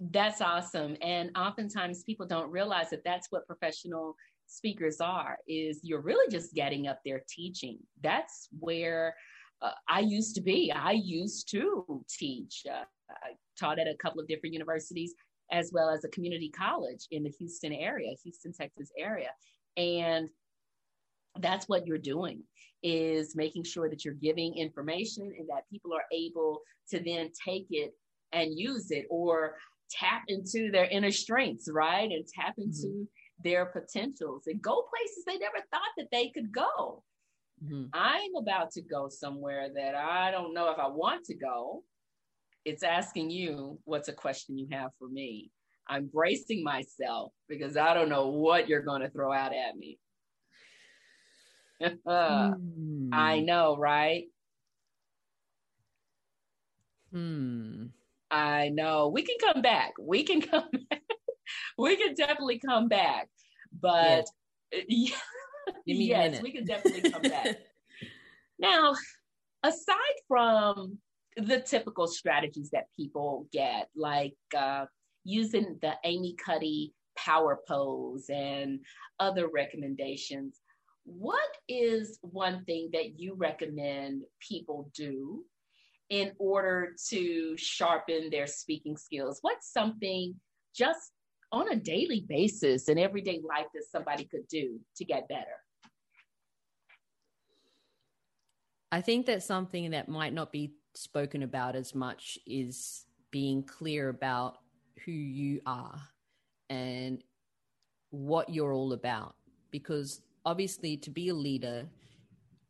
That's 0.00 0.40
awesome, 0.40 0.96
and 1.02 1.30
oftentimes 1.36 2.02
people 2.04 2.26
don't 2.26 2.50
realize 2.50 2.90
that 2.90 3.04
that's 3.04 3.26
what 3.30 3.46
professional 3.46 4.16
speakers 4.46 5.00
are. 5.00 5.38
Is 5.46 5.80
you're 5.82 6.00
really 6.00 6.30
just 6.30 6.54
getting 6.54 6.86
up 6.86 7.00
there 7.04 7.22
teaching. 7.28 7.78
That's 8.02 8.48
where 8.58 9.14
uh, 9.60 9.72
I 9.88 10.00
used 10.00 10.34
to 10.36 10.40
be. 10.40 10.72
I 10.72 10.92
used 10.92 11.50
to 11.50 12.04
teach. 12.08 12.62
Uh, 12.68 12.84
I 13.10 13.32
taught 13.58 13.78
at 13.78 13.86
a 13.86 13.96
couple 13.96 14.20
of 14.20 14.28
different 14.28 14.54
universities 14.54 15.14
as 15.52 15.70
well 15.72 15.88
as 15.90 16.04
a 16.04 16.08
community 16.08 16.50
college 16.50 17.06
in 17.10 17.22
the 17.22 17.32
Houston 17.38 17.72
area, 17.72 18.12
Houston, 18.22 18.52
Texas 18.52 18.90
area. 18.98 19.30
And 19.76 20.28
that's 21.38 21.68
what 21.68 21.86
you're 21.86 21.98
doing 21.98 22.42
is 22.82 23.36
making 23.36 23.64
sure 23.64 23.88
that 23.88 24.04
you're 24.04 24.14
giving 24.14 24.56
information 24.56 25.32
and 25.38 25.48
that 25.48 25.68
people 25.70 25.92
are 25.92 26.04
able 26.12 26.60
to 26.90 27.00
then 27.00 27.30
take 27.44 27.66
it 27.70 27.94
and 28.36 28.58
use 28.58 28.90
it 28.90 29.06
or 29.10 29.56
tap 29.90 30.22
into 30.28 30.70
their 30.70 30.84
inner 30.84 31.10
strengths, 31.10 31.68
right? 31.70 32.10
And 32.10 32.24
tap 32.26 32.52
mm-hmm. 32.52 32.62
into 32.62 32.86
mm-hmm. 32.86 33.02
their 33.42 33.66
potentials 33.66 34.44
and 34.46 34.60
go 34.60 34.84
places 34.94 35.24
they 35.26 35.38
never 35.38 35.58
thought 35.72 35.80
that 35.96 36.08
they 36.12 36.28
could 36.28 36.52
go. 36.52 37.02
Mm-hmm. 37.64 37.84
I'm 37.94 38.36
about 38.36 38.70
to 38.72 38.82
go 38.82 39.08
somewhere 39.08 39.68
that 39.74 39.94
I 39.94 40.30
don't 40.30 40.52
know 40.52 40.70
if 40.70 40.78
I 40.78 40.88
want 40.88 41.24
to 41.26 41.34
go. 41.34 41.82
It's 42.64 42.82
asking 42.82 43.30
you 43.30 43.78
what's 43.84 44.08
a 44.08 44.12
question 44.12 44.58
you 44.58 44.68
have 44.72 44.90
for 44.98 45.08
me. 45.08 45.50
I'm 45.88 46.06
bracing 46.06 46.64
myself 46.64 47.32
because 47.48 47.76
I 47.76 47.94
don't 47.94 48.08
know 48.08 48.28
what 48.28 48.68
you're 48.68 48.82
going 48.82 49.02
to 49.02 49.08
throw 49.08 49.32
out 49.32 49.52
at 49.54 49.76
me. 49.76 49.98
mm. 51.82 53.08
I 53.12 53.40
know, 53.40 53.76
right? 53.76 54.24
Hmm. 57.12 57.86
I 58.30 58.70
know. 58.70 59.08
We 59.08 59.22
can 59.22 59.36
come 59.40 59.62
back. 59.62 59.92
We 60.00 60.24
can 60.24 60.40
come 60.50 60.68
back. 60.90 61.02
we 61.78 61.96
can 61.96 62.14
definitely 62.14 62.58
come 62.58 62.88
back. 62.88 63.28
But 63.80 64.26
yeah. 64.88 65.16
yes, 65.86 66.42
we 66.42 66.52
can 66.52 66.64
definitely 66.64 67.10
come 67.10 67.22
back. 67.22 67.58
now, 68.58 68.94
aside 69.62 69.96
from 70.28 70.98
the 71.36 71.60
typical 71.60 72.06
strategies 72.06 72.70
that 72.70 72.86
people 72.96 73.46
get, 73.52 73.88
like 73.94 74.36
uh, 74.56 74.86
using 75.24 75.78
the 75.82 75.94
Amy 76.04 76.34
Cuddy 76.34 76.94
power 77.16 77.60
pose 77.66 78.26
and 78.28 78.80
other 79.20 79.48
recommendations, 79.48 80.60
what 81.04 81.56
is 81.68 82.18
one 82.22 82.64
thing 82.64 82.90
that 82.92 83.18
you 83.18 83.34
recommend 83.34 84.22
people 84.40 84.90
do 84.94 85.44
in 86.10 86.32
order 86.38 86.94
to 87.08 87.56
sharpen 87.56 88.30
their 88.30 88.46
speaking 88.46 88.96
skills? 88.96 89.38
What's 89.42 89.72
something 89.72 90.34
just 90.74 91.12
on 91.52 91.72
a 91.72 91.76
daily 91.76 92.24
basis 92.28 92.88
in 92.88 92.98
everyday 92.98 93.40
life 93.46 93.66
that 93.74 93.84
somebody 93.90 94.24
could 94.24 94.46
do 94.48 94.78
to 94.96 95.04
get 95.04 95.28
better? 95.28 95.44
I 98.92 99.00
think 99.00 99.26
that 99.26 99.42
something 99.42 99.90
that 99.90 100.08
might 100.08 100.32
not 100.32 100.52
be 100.52 100.72
spoken 100.94 101.42
about 101.42 101.76
as 101.76 101.94
much 101.94 102.38
is 102.46 103.04
being 103.30 103.62
clear 103.62 104.08
about 104.08 104.58
who 105.04 105.12
you 105.12 105.60
are 105.66 106.00
and 106.70 107.22
what 108.10 108.48
you're 108.48 108.72
all 108.72 108.92
about. 108.92 109.34
Because 109.70 110.22
obviously, 110.44 110.96
to 110.98 111.10
be 111.10 111.28
a 111.28 111.34
leader, 111.34 111.86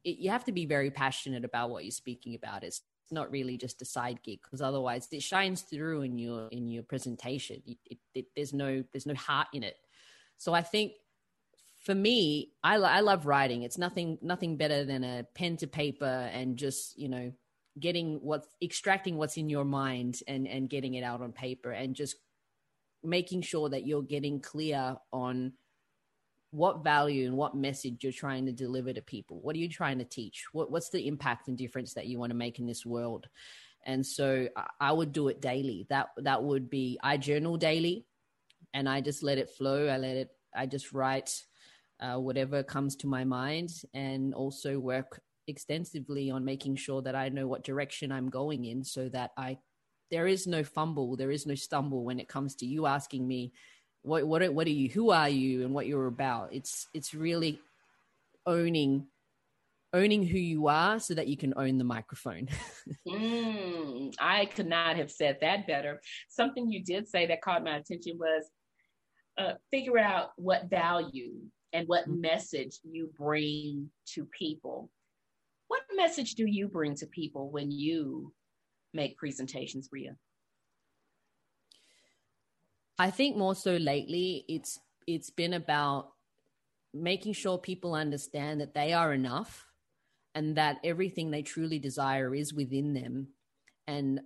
it, 0.04 0.18
you 0.18 0.30
have 0.30 0.44
to 0.44 0.52
be 0.52 0.66
very 0.66 0.90
passionate 0.90 1.44
about 1.44 1.70
what 1.70 1.84
you're 1.84 1.92
speaking 1.92 2.34
about. 2.34 2.64
It's 2.64 2.82
not 3.12 3.30
really 3.30 3.56
just 3.56 3.82
a 3.82 3.84
side 3.84 4.20
gig 4.22 4.40
because 4.42 4.60
otherwise 4.60 5.08
it 5.12 5.22
shines 5.22 5.62
through 5.62 6.02
in 6.02 6.18
your 6.18 6.48
in 6.48 6.68
your 6.68 6.82
presentation. 6.82 7.62
It, 7.66 7.98
it, 8.14 8.26
there's 8.34 8.52
no 8.52 8.84
there's 8.92 9.06
no 9.06 9.14
heart 9.14 9.48
in 9.52 9.62
it. 9.62 9.76
So 10.38 10.52
I 10.52 10.62
think 10.62 10.92
for 11.84 11.94
me, 11.94 12.52
I, 12.64 12.76
I 12.76 13.00
love 13.00 13.26
writing. 13.26 13.62
It's 13.62 13.78
nothing 13.78 14.18
nothing 14.20 14.56
better 14.56 14.84
than 14.84 15.04
a 15.04 15.24
pen 15.34 15.56
to 15.58 15.66
paper 15.66 16.04
and 16.04 16.56
just 16.56 16.98
you 16.98 17.08
know 17.08 17.32
getting 17.78 18.18
what's 18.22 18.48
extracting 18.62 19.16
what's 19.16 19.36
in 19.36 19.48
your 19.48 19.64
mind 19.64 20.20
and 20.26 20.48
and 20.48 20.68
getting 20.68 20.94
it 20.94 21.02
out 21.02 21.22
on 21.22 21.32
paper 21.32 21.70
and 21.70 21.94
just 21.94 22.16
making 23.04 23.42
sure 23.42 23.68
that 23.68 23.86
you're 23.86 24.02
getting 24.02 24.40
clear 24.40 24.96
on 25.12 25.52
what 26.50 26.84
value 26.84 27.26
and 27.26 27.36
what 27.36 27.54
message 27.54 28.02
you're 28.02 28.12
trying 28.12 28.46
to 28.46 28.52
deliver 28.52 28.92
to 28.92 29.02
people. 29.02 29.40
What 29.40 29.56
are 29.56 29.58
you 29.58 29.68
trying 29.68 29.98
to 29.98 30.04
teach? 30.04 30.44
What, 30.52 30.70
what's 30.70 30.90
the 30.90 31.06
impact 31.06 31.48
and 31.48 31.58
difference 31.58 31.94
that 31.94 32.06
you 32.06 32.18
want 32.18 32.30
to 32.30 32.36
make 32.36 32.58
in 32.58 32.66
this 32.66 32.86
world? 32.86 33.28
And 33.84 34.04
so 34.04 34.48
I, 34.80 34.90
would 34.90 35.12
do 35.12 35.28
it 35.28 35.40
daily. 35.40 35.86
That 35.90 36.08
that 36.16 36.42
would 36.42 36.68
be 36.68 36.98
I 37.02 37.18
journal 37.18 37.56
daily, 37.56 38.04
and 38.74 38.88
I 38.88 39.00
just 39.00 39.22
let 39.22 39.38
it 39.38 39.50
flow. 39.50 39.86
I 39.86 39.96
let 39.96 40.16
it. 40.16 40.30
I 40.54 40.66
just 40.66 40.92
write 40.92 41.44
uh, 42.00 42.16
whatever 42.16 42.64
comes 42.64 42.96
to 42.96 43.06
my 43.06 43.22
mind, 43.22 43.70
and 43.94 44.34
also 44.34 44.80
work 44.80 45.20
extensively 45.46 46.32
on 46.32 46.44
making 46.44 46.74
sure 46.74 47.00
that 47.02 47.14
I 47.14 47.28
know 47.28 47.46
what 47.46 47.62
direction 47.62 48.10
I'm 48.10 48.28
going 48.28 48.64
in, 48.64 48.82
so 48.82 49.08
that 49.10 49.30
I 49.36 49.58
there 50.10 50.26
is 50.26 50.46
no 50.46 50.64
fumble, 50.64 51.16
there 51.16 51.30
is 51.30 51.46
no 51.46 51.54
stumble 51.54 52.04
when 52.04 52.18
it 52.18 52.28
comes 52.28 52.54
to 52.56 52.66
you 52.66 52.86
asking 52.86 53.26
me 53.26 53.52
what 54.06 54.26
what 54.26 54.54
what 54.54 54.66
are 54.66 54.70
you, 54.70 54.88
who 54.88 55.10
are 55.10 55.28
you, 55.28 55.64
and 55.64 55.74
what 55.74 55.86
you're 55.86 56.06
about. 56.06 56.52
It's 56.52 56.86
it's 56.94 57.12
really 57.14 57.60
owning 58.46 59.08
owning 59.92 60.24
who 60.24 60.38
you 60.38 60.68
are 60.68 60.98
so 61.00 61.14
that 61.14 61.26
you 61.26 61.36
can 61.36 61.54
own 61.56 61.78
the 61.78 61.84
microphone. 61.84 62.48
mm, 63.08 64.14
I 64.20 64.46
could 64.46 64.66
not 64.66 64.96
have 64.96 65.10
said 65.10 65.38
that 65.40 65.66
better. 65.66 66.00
Something 66.28 66.70
you 66.70 66.84
did 66.84 67.08
say 67.08 67.26
that 67.26 67.40
caught 67.40 67.64
my 67.64 67.76
attention 67.76 68.18
was 68.18 68.44
uh, 69.38 69.54
figure 69.70 69.98
out 69.98 70.30
what 70.36 70.68
value 70.70 71.34
and 71.72 71.88
what 71.88 72.04
mm-hmm. 72.04 72.20
message 72.20 72.78
you 72.84 73.10
bring 73.18 73.90
to 74.14 74.26
people. 74.26 74.90
What 75.68 75.82
message 75.94 76.34
do 76.34 76.46
you 76.46 76.68
bring 76.68 76.94
to 76.96 77.06
people 77.06 77.50
when 77.50 77.70
you 77.70 78.32
make 78.92 79.16
presentations, 79.16 79.88
Ria? 79.90 80.16
I 82.98 83.10
think 83.10 83.36
more 83.36 83.54
so 83.54 83.76
lately 83.76 84.44
it's 84.48 84.78
it's 85.06 85.30
been 85.30 85.52
about 85.54 86.08
making 86.92 87.34
sure 87.34 87.58
people 87.58 87.94
understand 87.94 88.60
that 88.60 88.74
they 88.74 88.92
are 88.92 89.12
enough 89.12 89.66
and 90.34 90.56
that 90.56 90.78
everything 90.82 91.30
they 91.30 91.42
truly 91.42 91.78
desire 91.78 92.34
is 92.34 92.52
within 92.52 92.94
them. 92.94 93.28
And 93.86 94.20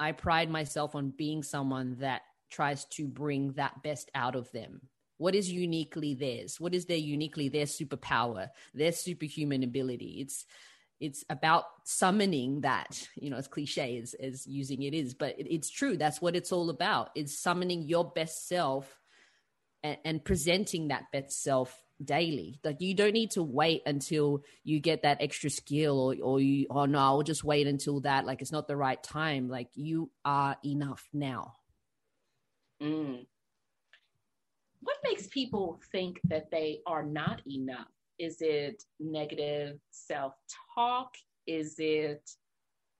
I 0.00 0.12
pride 0.12 0.50
myself 0.50 0.94
on 0.94 1.10
being 1.16 1.42
someone 1.42 1.96
that 2.00 2.22
tries 2.50 2.84
to 2.86 3.06
bring 3.06 3.52
that 3.52 3.82
best 3.82 4.10
out 4.14 4.34
of 4.34 4.50
them. 4.52 4.80
What 5.18 5.34
is 5.34 5.50
uniquely 5.50 6.14
theirs? 6.14 6.60
What 6.60 6.74
is 6.74 6.86
their 6.86 6.96
uniquely 6.98 7.48
their 7.48 7.64
superpower 7.66 8.48
their 8.74 8.92
superhuman 8.92 9.62
ability? 9.62 10.18
It's 10.20 10.44
it's 11.00 11.24
about 11.28 11.64
summoning 11.84 12.62
that 12.62 13.08
you 13.16 13.30
know 13.30 13.36
as 13.36 13.48
cliche 13.48 13.98
as, 13.98 14.14
as 14.14 14.46
using 14.46 14.82
it 14.82 14.94
is 14.94 15.14
but 15.14 15.38
it, 15.38 15.46
it's 15.52 15.70
true. 15.70 15.96
That's 15.96 16.20
what 16.20 16.36
it's 16.36 16.52
all 16.52 16.70
about 16.70 17.10
is 17.14 17.38
summoning 17.38 17.82
your 17.82 18.04
best 18.04 18.48
self 18.48 18.98
and, 19.82 19.98
and 20.04 20.24
presenting 20.24 20.88
that 20.88 21.10
best 21.12 21.42
self 21.42 21.76
daily. 22.02 22.60
Like 22.64 22.80
you 22.80 22.94
don't 22.94 23.12
need 23.12 23.32
to 23.32 23.42
wait 23.42 23.82
until 23.86 24.42
you 24.64 24.80
get 24.80 25.02
that 25.02 25.18
extra 25.20 25.50
skill 25.50 25.98
or, 25.98 26.16
or 26.22 26.40
you 26.40 26.66
oh 26.70 26.84
no 26.84 26.98
i'll 26.98 27.22
just 27.22 27.44
wait 27.44 27.66
until 27.66 28.00
that 28.00 28.26
like 28.26 28.42
it's 28.42 28.52
not 28.52 28.68
the 28.68 28.76
right 28.76 29.02
time. 29.02 29.48
Like 29.48 29.68
you 29.74 30.10
are 30.24 30.56
enough 30.64 31.06
now. 31.12 31.54
Mm. 32.82 33.26
What 34.80 34.96
makes 35.04 35.26
people 35.26 35.80
think 35.90 36.20
that 36.24 36.50
they 36.50 36.80
are 36.86 37.02
not 37.02 37.42
enough? 37.46 37.88
Is 38.18 38.38
it 38.40 38.82
negative 39.00 39.78
self 39.90 40.34
talk? 40.74 41.14
Is 41.46 41.76
it 41.78 42.28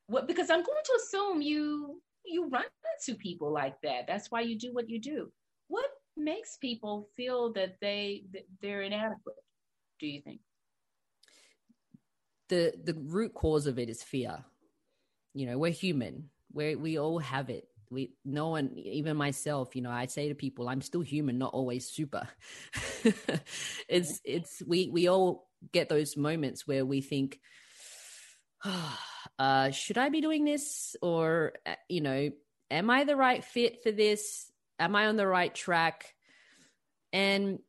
what? 0.09 0.27
Because 0.29 0.51
I'm 0.51 0.63
going 0.63 0.85
to 0.85 1.01
assume 1.03 1.43
you 1.43 2.01
you 2.25 2.49
run 2.49 2.65
into 2.99 3.19
people 3.19 3.53
like 3.53 3.81
that. 3.83 4.07
That's 4.07 4.31
why 4.31 4.41
you 4.43 4.59
do 4.59 4.73
what 4.75 4.89
you 4.89 5.01
do. 5.01 5.33
what 5.69 5.87
makes 6.17 6.57
people 6.57 7.09
feel 7.17 7.53
that 7.53 7.77
they 7.81 8.25
they're 8.63 8.83
inadequate? 8.83 9.37
Do 10.01 10.07
you 10.07 10.21
think? 10.23 10.41
The 12.49 12.75
the 12.85 12.95
root 12.95 13.35
cause 13.35 13.67
of 13.67 13.79
it 13.79 13.89
is 13.89 14.03
fear. 14.03 14.45
You 15.35 15.47
know, 15.47 15.59
we're 15.59 15.73
human. 15.73 16.31
We 16.53 16.77
we 16.77 16.99
all 16.99 17.19
have 17.19 17.51
it 17.51 17.69
we 17.91 18.13
no 18.25 18.49
one 18.49 18.73
even 18.77 19.17
myself 19.17 19.77
you 19.77 19.83
know 19.83 19.91
i 19.91 20.07
say 20.07 20.29
to 20.29 20.35
people 20.35 20.69
i'm 20.69 20.81
still 20.81 21.01
human 21.01 21.39
not 21.39 21.55
always 21.55 21.89
super. 21.89 22.29
It's 23.89 24.21
it's 24.25 24.63
we 24.67 24.91
we 24.91 25.09
all 25.09 25.49
get 25.73 25.89
those 25.89 26.17
moments 26.17 26.67
where 26.67 26.85
we 26.85 27.01
think 27.01 27.39
uh 29.39 29.71
should 29.71 29.99
i 29.99 30.09
be 30.09 30.21
doing 30.21 30.45
this? 30.45 30.97
Or 31.01 31.53
uh, 31.65 31.75
you 31.89 32.01
know 32.01 32.31
am 32.71 32.91
i 32.91 33.05
the 33.05 33.17
right 33.17 33.45
fit 33.45 33.83
for 33.83 33.93
this? 33.93 34.51
Am 34.79 34.97
i 34.97 35.07
on 35.07 35.17
the 35.17 35.27
right 35.27 35.55
track? 35.55 36.15
And 37.13 37.61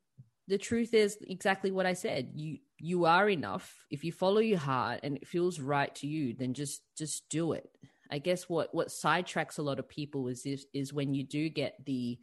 the 0.48 0.58
truth 0.58 0.94
is 0.94 1.18
exactly 1.22 1.72
what 1.72 1.86
i 1.86 1.94
said. 1.94 2.32
You 2.36 2.58
you 2.80 3.06
are 3.06 3.30
enough. 3.30 3.86
If 3.90 4.04
you 4.04 4.12
follow 4.12 4.40
your 4.40 4.60
heart 4.60 5.02
and 5.04 5.18
it 5.18 5.28
feels 5.28 5.60
right 5.60 5.94
to 5.96 6.08
you 6.08 6.34
then 6.34 6.54
just 6.54 6.82
just 6.98 7.30
do 7.30 7.54
it 7.54 7.70
I 8.12 8.20
guess 8.20 8.50
what 8.50 8.74
what 8.74 8.88
sidetracks 8.88 9.60
a 9.60 9.64
lot 9.64 9.80
of 9.80 9.90
people 9.90 10.28
is 10.28 10.46
is, 10.46 10.66
is 10.74 10.94
when 10.94 11.14
you 11.14 11.24
do 11.24 11.50
get 11.50 11.76
the 11.86 12.20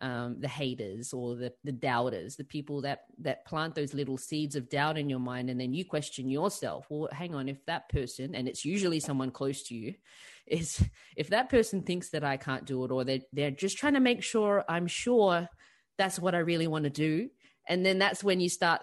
um, 0.00 0.36
the 0.38 0.48
haters 0.48 1.12
or 1.12 1.34
the 1.34 1.52
the 1.64 1.72
doubters, 1.72 2.36
the 2.36 2.44
people 2.44 2.82
that 2.82 3.06
that 3.20 3.44
plant 3.44 3.74
those 3.74 3.94
little 3.94 4.16
seeds 4.16 4.54
of 4.54 4.68
doubt 4.68 4.96
in 4.96 5.08
your 5.10 5.18
mind, 5.18 5.50
and 5.50 5.60
then 5.60 5.74
you 5.74 5.84
question 5.84 6.30
yourself. 6.30 6.86
Well, 6.88 7.08
hang 7.12 7.34
on, 7.34 7.48
if 7.48 7.64
that 7.66 7.88
person, 7.88 8.34
and 8.34 8.48
it's 8.48 8.64
usually 8.64 9.00
someone 9.00 9.30
close 9.30 9.62
to 9.64 9.74
you, 9.74 9.94
is 10.46 10.82
if 11.16 11.30
that 11.30 11.48
person 11.48 11.82
thinks 11.82 12.10
that 12.10 12.24
I 12.24 12.36
can't 12.36 12.64
do 12.64 12.84
it, 12.84 12.92
or 12.92 13.04
they 13.04 13.22
they're 13.32 13.50
just 13.50 13.78
trying 13.78 13.94
to 13.94 14.00
make 14.00 14.22
sure 14.22 14.64
I'm 14.68 14.86
sure 14.86 15.48
that's 15.96 16.18
what 16.18 16.34
I 16.34 16.38
really 16.38 16.68
want 16.68 16.84
to 16.84 16.90
do, 16.90 17.28
and 17.68 17.84
then 17.84 17.98
that's 17.98 18.22
when 18.22 18.40
you 18.40 18.48
start 18.48 18.82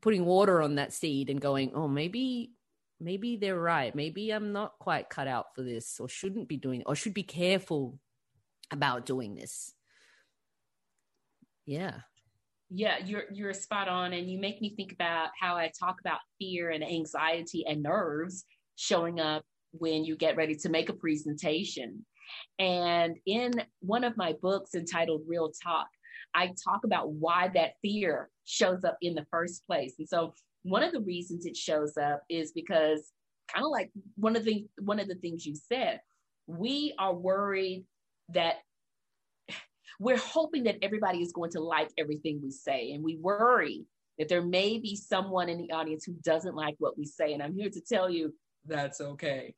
putting 0.00 0.24
water 0.24 0.62
on 0.62 0.76
that 0.76 0.92
seed 0.92 1.30
and 1.30 1.40
going, 1.40 1.72
oh, 1.74 1.88
maybe 1.88 2.52
maybe 3.00 3.36
they're 3.36 3.58
right. 3.58 3.94
Maybe 3.94 4.30
I'm 4.30 4.52
not 4.52 4.78
quite 4.78 5.08
cut 5.08 5.26
out 5.26 5.54
for 5.54 5.62
this 5.62 5.98
or 5.98 6.08
shouldn't 6.08 6.48
be 6.48 6.56
doing 6.56 6.82
or 6.86 6.94
should 6.94 7.14
be 7.14 7.22
careful 7.22 7.98
about 8.70 9.06
doing 9.06 9.34
this. 9.34 9.72
Yeah. 11.66 12.00
Yeah, 12.72 12.98
you're 13.04 13.24
you're 13.32 13.52
spot 13.52 13.88
on 13.88 14.12
and 14.12 14.30
you 14.30 14.38
make 14.38 14.60
me 14.60 14.74
think 14.76 14.92
about 14.92 15.30
how 15.38 15.56
I 15.56 15.72
talk 15.78 15.96
about 16.00 16.20
fear 16.38 16.70
and 16.70 16.84
anxiety 16.84 17.64
and 17.66 17.82
nerves 17.82 18.44
showing 18.76 19.18
up 19.18 19.42
when 19.72 20.04
you 20.04 20.16
get 20.16 20.36
ready 20.36 20.54
to 20.56 20.68
make 20.68 20.88
a 20.88 20.94
presentation. 20.94 22.04
And 22.60 23.16
in 23.26 23.52
one 23.80 24.04
of 24.04 24.16
my 24.16 24.34
books 24.40 24.76
entitled 24.76 25.22
Real 25.26 25.50
Talk, 25.64 25.88
I 26.32 26.52
talk 26.62 26.84
about 26.84 27.10
why 27.10 27.50
that 27.54 27.72
fear 27.82 28.30
shows 28.44 28.84
up 28.84 28.98
in 29.02 29.14
the 29.14 29.26
first 29.32 29.66
place. 29.66 29.94
And 29.98 30.08
so 30.08 30.34
one 30.62 30.82
of 30.82 30.92
the 30.92 31.00
reasons 31.00 31.46
it 31.46 31.56
shows 31.56 31.96
up 31.96 32.22
is 32.28 32.52
because 32.52 33.12
kind 33.48 33.64
of 33.64 33.70
like 33.70 33.90
one 34.16 34.36
of 34.36 34.44
the 34.44 34.66
one 34.80 35.00
of 35.00 35.08
the 35.08 35.14
things 35.16 35.46
you 35.46 35.54
said, 35.54 36.00
we 36.46 36.94
are 36.98 37.14
worried 37.14 37.84
that 38.34 38.56
we're 40.00 40.18
hoping 40.18 40.64
that 40.64 40.78
everybody 40.82 41.20
is 41.20 41.32
going 41.32 41.50
to 41.50 41.60
like 41.60 41.90
everything 41.98 42.40
we 42.42 42.50
say 42.50 42.92
and 42.92 43.02
we 43.02 43.16
worry 43.16 43.84
that 44.18 44.28
there 44.28 44.42
may 44.42 44.78
be 44.78 44.94
someone 44.96 45.48
in 45.48 45.56
the 45.56 45.72
audience 45.72 46.04
who 46.04 46.12
doesn't 46.22 46.54
like 46.54 46.74
what 46.78 46.98
we 46.98 47.04
say 47.06 47.32
and 47.32 47.42
i'm 47.42 47.54
here 47.54 47.70
to 47.70 47.80
tell 47.80 48.10
you 48.10 48.34
that's 48.66 49.00
okay 49.00 49.54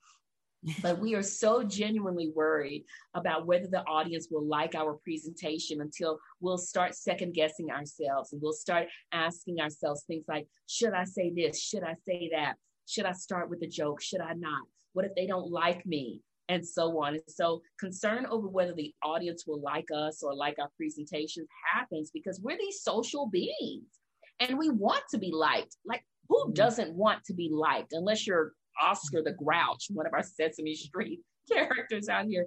but 0.82 0.98
we 0.98 1.14
are 1.14 1.22
so 1.22 1.62
genuinely 1.62 2.30
worried 2.34 2.84
about 3.14 3.46
whether 3.46 3.66
the 3.66 3.82
audience 3.86 4.28
will 4.30 4.44
like 4.44 4.74
our 4.74 4.94
presentation 5.04 5.80
until 5.80 6.18
we'll 6.40 6.58
start 6.58 6.94
second 6.94 7.34
guessing 7.34 7.70
ourselves 7.70 8.32
and 8.32 8.40
we'll 8.40 8.52
start 8.52 8.86
asking 9.12 9.60
ourselves 9.60 10.04
things 10.06 10.24
like 10.28 10.46
should 10.68 10.92
i 10.92 11.04
say 11.04 11.32
this? 11.34 11.60
Should 11.60 11.82
i 11.82 11.94
say 12.06 12.30
that? 12.32 12.54
Should 12.86 13.06
i 13.06 13.12
start 13.12 13.50
with 13.50 13.62
a 13.62 13.66
joke? 13.66 14.00
Should 14.00 14.20
i 14.20 14.34
not? 14.34 14.62
What 14.92 15.04
if 15.04 15.14
they 15.14 15.26
don't 15.26 15.50
like 15.50 15.84
me? 15.86 16.20
And 16.48 16.66
so 16.66 17.02
on. 17.02 17.14
And 17.14 17.22
so 17.28 17.62
concern 17.78 18.26
over 18.26 18.46
whether 18.46 18.74
the 18.74 18.92
audience 19.02 19.44
will 19.46 19.60
like 19.60 19.86
us 19.94 20.22
or 20.22 20.34
like 20.34 20.58
our 20.58 20.68
presentations 20.76 21.48
happens 21.72 22.10
because 22.12 22.40
we're 22.42 22.58
these 22.58 22.82
social 22.82 23.26
beings 23.26 23.86
and 24.38 24.58
we 24.58 24.68
want 24.68 25.02
to 25.12 25.18
be 25.18 25.32
liked. 25.32 25.76
Like 25.86 26.04
who 26.28 26.44
mm-hmm. 26.44 26.52
doesn't 26.52 26.94
want 26.94 27.24
to 27.24 27.34
be 27.34 27.48
liked 27.50 27.92
unless 27.92 28.26
you're 28.26 28.52
Oscar 28.80 29.22
the 29.22 29.32
Grouch, 29.32 29.86
one 29.90 30.06
of 30.06 30.12
our 30.12 30.22
Sesame 30.22 30.74
Street 30.74 31.20
characters 31.50 32.08
out 32.08 32.26
here, 32.26 32.46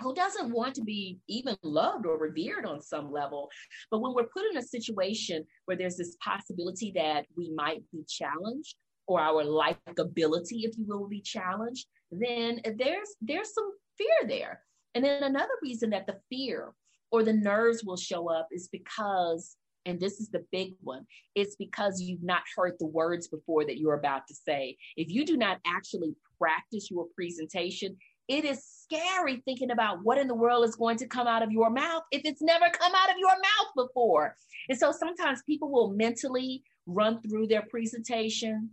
who 0.00 0.14
doesn't 0.14 0.52
want 0.52 0.74
to 0.74 0.82
be 0.82 1.18
even 1.28 1.56
loved 1.62 2.06
or 2.06 2.18
revered 2.18 2.66
on 2.66 2.80
some 2.80 3.12
level. 3.12 3.48
But 3.90 4.00
when 4.00 4.14
we're 4.14 4.24
put 4.24 4.50
in 4.50 4.56
a 4.56 4.62
situation 4.62 5.44
where 5.66 5.76
there's 5.76 5.96
this 5.96 6.16
possibility 6.22 6.92
that 6.96 7.26
we 7.36 7.52
might 7.54 7.82
be 7.92 8.04
challenged 8.08 8.76
or 9.06 9.20
our 9.20 9.44
likability, 9.44 10.64
if 10.64 10.76
you 10.76 10.84
will, 10.86 11.00
will 11.00 11.08
be 11.08 11.20
challenged, 11.20 11.86
then 12.10 12.60
there's 12.76 13.16
there's 13.20 13.54
some 13.54 13.70
fear 13.98 14.28
there. 14.28 14.60
And 14.94 15.04
then 15.04 15.22
another 15.22 15.54
reason 15.62 15.90
that 15.90 16.06
the 16.06 16.18
fear 16.28 16.72
or 17.10 17.22
the 17.22 17.32
nerves 17.32 17.84
will 17.84 17.96
show 17.96 18.30
up 18.30 18.48
is 18.50 18.68
because 18.68 19.56
and 19.86 20.00
this 20.00 20.20
is 20.20 20.28
the 20.28 20.44
big 20.52 20.74
one, 20.82 21.06
it's 21.34 21.56
because 21.56 22.00
you've 22.00 22.22
not 22.22 22.42
heard 22.56 22.74
the 22.78 22.86
words 22.86 23.28
before 23.28 23.64
that 23.66 23.78
you're 23.78 23.94
about 23.94 24.26
to 24.28 24.34
say. 24.34 24.76
If 24.96 25.10
you 25.10 25.24
do 25.24 25.36
not 25.36 25.58
actually 25.66 26.14
practice 26.38 26.90
your 26.90 27.06
presentation, 27.14 27.96
it 28.28 28.44
is 28.44 28.64
scary 28.64 29.42
thinking 29.44 29.70
about 29.70 30.04
what 30.04 30.18
in 30.18 30.28
the 30.28 30.34
world 30.34 30.64
is 30.64 30.76
going 30.76 30.96
to 30.98 31.06
come 31.06 31.26
out 31.26 31.42
of 31.42 31.50
your 31.50 31.70
mouth 31.70 32.02
if 32.12 32.22
it's 32.24 32.42
never 32.42 32.66
come 32.70 32.92
out 32.94 33.10
of 33.10 33.16
your 33.18 33.30
mouth 33.30 33.86
before. 33.88 34.36
And 34.68 34.78
so 34.78 34.92
sometimes 34.92 35.42
people 35.42 35.70
will 35.70 35.90
mentally 35.92 36.62
run 36.86 37.20
through 37.20 37.48
their 37.48 37.62
presentation. 37.62 38.70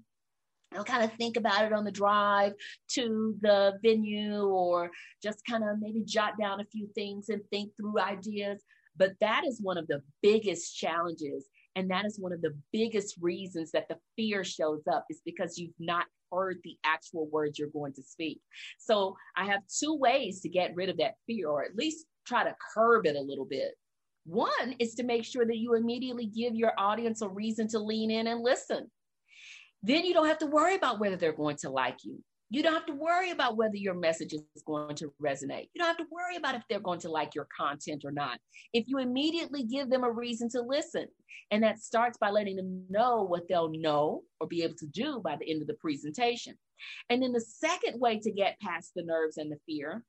They'll 0.71 0.83
kind 0.83 1.03
of 1.03 1.11
think 1.13 1.35
about 1.35 1.65
it 1.65 1.73
on 1.73 1.83
the 1.83 1.91
drive 1.91 2.53
to 2.89 3.35
the 3.41 3.79
venue 3.83 4.43
or 4.43 4.91
just 5.21 5.43
kind 5.49 5.63
of 5.63 5.79
maybe 5.79 6.03
jot 6.05 6.33
down 6.39 6.59
a 6.59 6.65
few 6.65 6.87
things 6.93 7.29
and 7.29 7.41
think 7.49 7.75
through 7.75 7.99
ideas. 7.99 8.61
But 8.99 9.13
that 9.21 9.43
is 9.47 9.61
one 9.61 9.77
of 9.77 9.87
the 9.87 10.03
biggest 10.21 10.77
challenges. 10.77 11.45
And 11.75 11.89
that 11.89 12.05
is 12.05 12.19
one 12.19 12.33
of 12.33 12.41
the 12.41 12.55
biggest 12.73 13.15
reasons 13.21 13.71
that 13.71 13.87
the 13.87 13.97
fear 14.15 14.43
shows 14.43 14.81
up 14.91 15.05
is 15.09 15.21
because 15.25 15.57
you've 15.57 15.71
not 15.79 16.05
heard 16.31 16.57
the 16.63 16.77
actual 16.83 17.27
words 17.29 17.57
you're 17.57 17.69
going 17.69 17.93
to 17.93 18.03
speak. 18.03 18.41
So 18.77 19.15
I 19.37 19.45
have 19.45 19.61
two 19.79 19.95
ways 19.95 20.41
to 20.41 20.49
get 20.49 20.75
rid 20.75 20.89
of 20.89 20.97
that 20.97 21.15
fear, 21.25 21.49
or 21.49 21.63
at 21.63 21.75
least 21.75 22.05
try 22.27 22.43
to 22.43 22.55
curb 22.73 23.07
it 23.07 23.15
a 23.15 23.21
little 23.21 23.45
bit. 23.45 23.71
One 24.25 24.75
is 24.77 24.93
to 24.95 25.03
make 25.03 25.23
sure 25.23 25.45
that 25.45 25.57
you 25.57 25.75
immediately 25.75 26.25
give 26.25 26.53
your 26.53 26.73
audience 26.77 27.21
a 27.21 27.29
reason 27.29 27.67
to 27.69 27.79
lean 27.79 28.11
in 28.11 28.27
and 28.27 28.43
listen. 28.43 28.91
Then 29.81 30.05
you 30.05 30.13
don't 30.13 30.27
have 30.27 30.39
to 30.39 30.45
worry 30.45 30.75
about 30.75 30.99
whether 30.99 31.15
they're 31.15 31.31
going 31.31 31.57
to 31.61 31.69
like 31.69 31.99
you. 32.03 32.21
You 32.51 32.63
don't 32.63 32.73
have 32.73 32.87
to 32.87 32.93
worry 32.93 33.29
about 33.29 33.57
whether 33.57 33.75
your 33.75 33.93
message 33.93 34.33
is 34.33 34.41
going 34.65 34.95
to 34.95 35.13
resonate. 35.21 35.69
You 35.73 35.79
don't 35.79 35.87
have 35.87 35.97
to 35.97 36.07
worry 36.11 36.35
about 36.35 36.55
if 36.55 36.63
they're 36.67 36.79
going 36.79 36.99
to 37.01 37.11
like 37.11 37.35
your 37.35 37.47
content 37.55 38.03
or 38.03 38.11
not. 38.11 38.39
If 38.73 38.85
you 38.87 38.97
immediately 38.97 39.63
give 39.63 39.89
them 39.89 40.03
a 40.03 40.11
reason 40.11 40.49
to 40.49 40.61
listen, 40.61 41.05
and 41.51 41.61
that 41.63 41.79
starts 41.79 42.17
by 42.17 42.31
letting 42.31 42.55
them 42.55 42.85
know 42.89 43.23
what 43.23 43.47
they'll 43.47 43.71
know 43.71 44.23
or 44.39 44.47
be 44.47 44.63
able 44.63 44.75
to 44.75 44.87
do 44.87 45.21
by 45.23 45.35
the 45.35 45.49
end 45.49 45.61
of 45.61 45.67
the 45.67 45.75
presentation. 45.75 46.55
And 47.09 47.21
then 47.21 47.33
the 47.33 47.41
second 47.41 47.99
way 47.99 48.19
to 48.19 48.31
get 48.31 48.59
past 48.61 48.91
the 48.95 49.03
nerves 49.03 49.37
and 49.37 49.51
the 49.51 49.57
fear, 49.67 50.03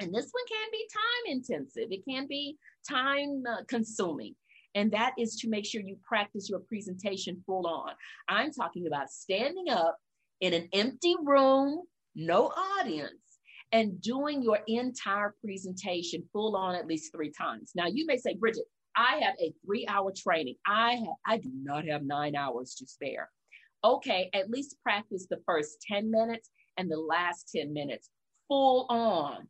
and 0.00 0.14
this 0.14 0.30
one 0.30 0.46
can 0.48 0.68
be 0.70 0.88
time 0.92 1.36
intensive, 1.36 1.90
it 1.90 2.04
can 2.08 2.28
be 2.28 2.56
time 2.88 3.42
uh, 3.48 3.62
consuming. 3.66 4.34
And 4.74 4.92
that 4.92 5.14
is 5.18 5.36
to 5.36 5.48
make 5.48 5.66
sure 5.66 5.80
you 5.80 5.96
practice 6.06 6.48
your 6.48 6.60
presentation 6.60 7.42
full 7.46 7.66
on. 7.66 7.94
I'm 8.28 8.52
talking 8.52 8.86
about 8.86 9.10
standing 9.10 9.70
up 9.70 9.96
in 10.40 10.54
an 10.54 10.68
empty 10.72 11.14
room, 11.22 11.82
no 12.14 12.46
audience, 12.46 13.12
and 13.72 14.00
doing 14.00 14.42
your 14.42 14.58
entire 14.66 15.34
presentation 15.44 16.24
full 16.32 16.56
on 16.56 16.74
at 16.74 16.86
least 16.86 17.12
three 17.12 17.30
times. 17.30 17.72
Now, 17.74 17.86
you 17.86 18.06
may 18.06 18.16
say, 18.16 18.34
Bridgett, 18.34 18.64
I 18.96 19.20
have 19.22 19.34
a 19.40 19.52
three 19.64 19.86
hour 19.86 20.12
training. 20.16 20.56
I 20.66 20.94
have, 20.94 21.14
I 21.26 21.36
do 21.38 21.50
not 21.54 21.86
have 21.86 22.02
nine 22.02 22.34
hours 22.34 22.74
to 22.76 22.86
spare. 22.86 23.30
Okay, 23.84 24.30
at 24.32 24.50
least 24.50 24.76
practice 24.82 25.26
the 25.30 25.40
first 25.46 25.84
10 25.88 26.10
minutes 26.10 26.50
and 26.76 26.90
the 26.90 26.98
last 26.98 27.50
10 27.54 27.72
minutes 27.72 28.10
full 28.48 28.86
on 28.88 29.46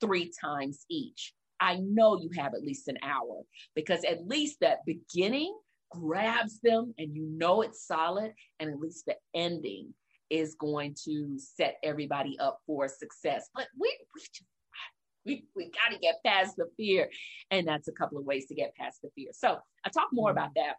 three 0.00 0.32
times 0.40 0.84
each. 0.88 1.34
I 1.58 1.76
know 1.76 2.20
you 2.20 2.30
have 2.36 2.54
at 2.54 2.62
least 2.62 2.88
an 2.88 2.98
hour 3.02 3.42
because 3.74 4.04
at 4.04 4.26
least 4.26 4.58
that 4.60 4.84
beginning 4.84 5.56
grabs 5.90 6.60
them 6.60 6.94
and 6.98 7.14
you 7.14 7.26
know 7.26 7.62
it's 7.62 7.86
solid, 7.86 8.32
and 8.60 8.70
at 8.70 8.78
least 8.78 9.06
the 9.06 9.16
ending 9.34 9.94
is 10.32 10.56
going 10.58 10.96
to 11.04 11.38
set 11.38 11.76
everybody 11.84 12.38
up 12.40 12.58
for 12.66 12.88
success. 12.88 13.50
But 13.54 13.66
we 13.78 13.94
we 14.14 14.20
just, 14.22 14.44
we, 15.24 15.44
we 15.54 15.70
got 15.70 15.94
to 15.94 16.00
get 16.00 16.16
past 16.24 16.56
the 16.56 16.66
fear. 16.76 17.08
And 17.50 17.68
that's 17.68 17.88
a 17.88 17.92
couple 17.92 18.18
of 18.18 18.24
ways 18.24 18.46
to 18.46 18.54
get 18.54 18.74
past 18.74 19.02
the 19.02 19.10
fear. 19.14 19.28
So 19.32 19.58
I 19.84 19.90
talk 19.90 20.08
more 20.12 20.30
mm-hmm. 20.30 20.38
about 20.38 20.50
that 20.56 20.74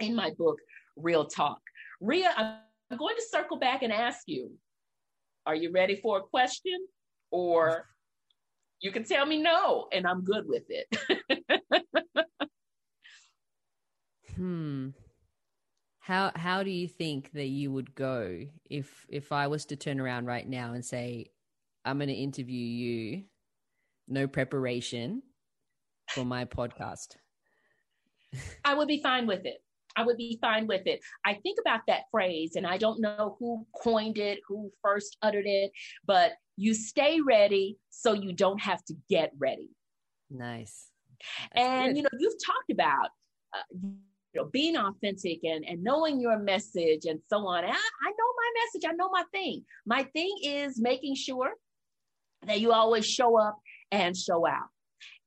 in 0.00 0.16
my 0.16 0.30
book, 0.36 0.58
Real 0.96 1.26
Talk. 1.26 1.60
Ria, 2.00 2.32
I'm 2.36 2.98
going 2.98 3.14
to 3.16 3.22
circle 3.30 3.58
back 3.58 3.82
and 3.82 3.92
ask 3.92 4.22
you, 4.26 4.50
are 5.46 5.54
you 5.54 5.70
ready 5.70 5.96
for 5.96 6.18
a 6.18 6.22
question 6.22 6.86
or 7.30 7.86
You 8.80 8.90
can 8.90 9.04
tell 9.04 9.26
me 9.26 9.40
no, 9.40 9.86
and 9.92 10.06
I'm 10.06 10.24
good 10.24 10.44
with 10.48 10.64
it. 10.68 10.88
hmm. 14.36 14.88
How 16.02 16.32
how 16.34 16.64
do 16.64 16.70
you 16.70 16.88
think 16.88 17.30
that 17.32 17.46
you 17.46 17.70
would 17.70 17.94
go 17.94 18.40
if 18.68 19.06
if 19.08 19.30
I 19.30 19.46
was 19.46 19.64
to 19.66 19.76
turn 19.76 20.00
around 20.00 20.26
right 20.26 20.48
now 20.48 20.72
and 20.72 20.84
say, 20.84 21.30
I'm 21.84 21.98
going 21.98 22.08
to 22.08 22.14
interview 22.14 22.58
you, 22.58 23.22
no 24.08 24.26
preparation 24.26 25.22
for 26.08 26.24
my 26.24 26.44
podcast? 26.44 27.14
I 28.64 28.74
would 28.74 28.88
be 28.88 29.00
fine 29.00 29.28
with 29.28 29.46
it. 29.46 29.62
I 29.94 30.02
would 30.02 30.16
be 30.16 30.38
fine 30.40 30.66
with 30.66 30.86
it. 30.86 31.00
I 31.24 31.34
think 31.34 31.58
about 31.60 31.82
that 31.86 32.02
phrase, 32.10 32.56
and 32.56 32.66
I 32.66 32.78
don't 32.78 33.00
know 33.00 33.36
who 33.38 33.64
coined 33.72 34.18
it, 34.18 34.40
who 34.48 34.72
first 34.82 35.16
uttered 35.22 35.46
it, 35.46 35.70
but 36.04 36.32
you 36.56 36.74
stay 36.74 37.20
ready 37.20 37.78
so 37.90 38.12
you 38.12 38.32
don't 38.32 38.60
have 38.60 38.84
to 38.86 38.94
get 39.08 39.30
ready. 39.38 39.70
Nice. 40.28 40.88
That's 41.54 41.64
and 41.64 41.90
good. 41.90 41.96
you 41.98 42.02
know, 42.02 42.08
you've 42.18 42.44
talked 42.44 42.70
about 42.72 43.10
uh, 43.54 43.86
know 44.40 44.46
being 44.46 44.76
authentic 44.76 45.40
and 45.44 45.64
and 45.64 45.82
knowing 45.82 46.20
your 46.20 46.38
message 46.38 47.04
and 47.04 47.20
so 47.28 47.46
on. 47.46 47.64
And 47.64 47.72
I, 47.72 47.76
I 47.76 48.10
know 48.10 48.32
my 48.36 48.62
message. 48.64 48.88
I 48.88 48.94
know 48.94 49.10
my 49.10 49.24
thing. 49.32 49.64
My 49.86 50.04
thing 50.04 50.34
is 50.42 50.80
making 50.80 51.14
sure 51.14 51.52
that 52.46 52.60
you 52.60 52.72
always 52.72 53.06
show 53.06 53.38
up 53.38 53.58
and 53.90 54.16
show 54.16 54.46
out. 54.46 54.68